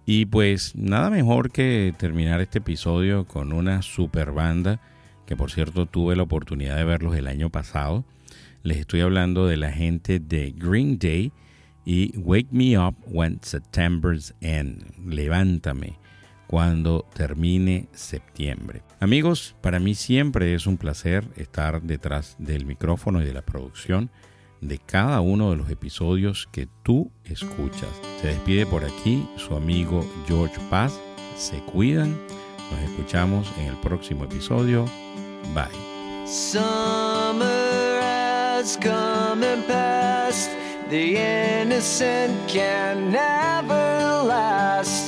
Y 0.06 0.26
pues 0.26 0.74
nada 0.74 1.08
mejor 1.08 1.52
que 1.52 1.94
terminar 1.96 2.40
este 2.40 2.58
episodio 2.58 3.26
con 3.26 3.52
una 3.52 3.82
super 3.82 4.32
banda, 4.32 4.80
que 5.26 5.36
por 5.36 5.50
cierto 5.50 5.86
tuve 5.86 6.16
la 6.16 6.24
oportunidad 6.24 6.76
de 6.76 6.84
verlos 6.84 7.16
el 7.16 7.28
año 7.28 7.50
pasado. 7.50 8.04
Les 8.62 8.78
estoy 8.78 9.02
hablando 9.02 9.46
de 9.46 9.56
la 9.56 9.70
gente 9.70 10.18
de 10.18 10.52
Green 10.56 10.98
Day 10.98 11.32
y 11.84 12.16
Wake 12.18 12.48
Me 12.50 12.78
Up 12.78 12.96
When 13.06 13.38
September's 13.42 14.34
End. 14.40 14.84
Levántame 15.06 15.98
cuando 16.48 17.06
termine 17.14 17.88
septiembre. 17.92 18.82
Amigos, 18.98 19.54
para 19.60 19.78
mí 19.78 19.94
siempre 19.94 20.54
es 20.54 20.66
un 20.66 20.78
placer 20.78 21.28
estar 21.36 21.82
detrás 21.82 22.34
del 22.38 22.66
micrófono 22.66 23.22
y 23.22 23.26
de 23.26 23.34
la 23.34 23.42
producción 23.42 24.10
de 24.60 24.78
cada 24.78 25.20
uno 25.20 25.50
de 25.50 25.56
los 25.56 25.70
episodios 25.70 26.48
que 26.50 26.66
tú 26.82 27.12
escuchas. 27.24 27.90
Se 28.20 28.28
despide 28.28 28.66
por 28.66 28.84
aquí 28.84 29.28
su 29.36 29.54
amigo 29.54 30.04
George 30.26 30.58
Paz. 30.70 30.98
Se 31.36 31.58
cuidan. 31.58 32.18
Nos 32.70 32.90
escuchamos 32.90 33.52
en 33.58 33.66
el 33.66 33.76
próximo 33.76 34.24
episodio. 34.24 34.84
Bye. 35.54 36.26
Summer 36.26 38.00
has 38.02 38.76
come 38.76 39.44
and 39.44 39.64
passed. 39.66 40.50
The 40.90 41.62
innocent 41.62 42.48
can 42.48 43.10
never 43.12 44.24
last. 44.26 45.07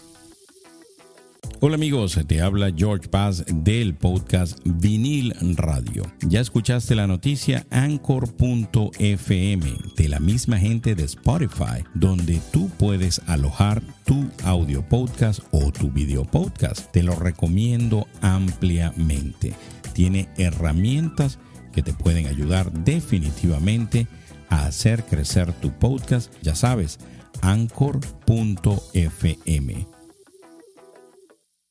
Hola 1.59 1.75
amigos, 1.75 2.19
te 2.27 2.41
habla 2.41 2.71
George 2.75 3.07
Paz 3.07 3.43
del 3.47 3.95
podcast 3.95 4.59
Vinil 4.63 5.33
Radio. 5.57 6.03
Ya 6.27 6.39
escuchaste 6.39 6.93
la 6.93 7.07
noticia 7.07 7.65
Anchor.fm 7.71 9.61
de 9.95 10.07
la 10.07 10.19
misma 10.19 10.57
gente 10.59 10.93
de 10.93 11.03
Spotify, 11.03 11.83
donde 11.95 12.39
tú 12.51 12.69
puedes 12.77 13.21
alojar 13.27 13.81
tu 14.05 14.29
audio 14.43 14.87
podcast 14.87 15.39
o 15.51 15.71
tu 15.71 15.91
video 15.91 16.25
podcast. 16.25 16.91
Te 16.91 17.01
lo 17.01 17.15
recomiendo 17.15 18.07
ampliamente. 18.21 19.53
Tiene 19.93 20.29
herramientas 20.37 21.39
que 21.73 21.81
te 21.81 21.93
pueden 21.93 22.27
ayudar 22.27 22.71
definitivamente 22.71 24.07
a 24.49 24.65
hacer 24.65 25.05
crecer 25.05 25.53
tu 25.53 25.71
podcast. 25.71 26.33
Ya 26.41 26.53
sabes, 26.55 26.99
Anchor.fm. 27.41 28.01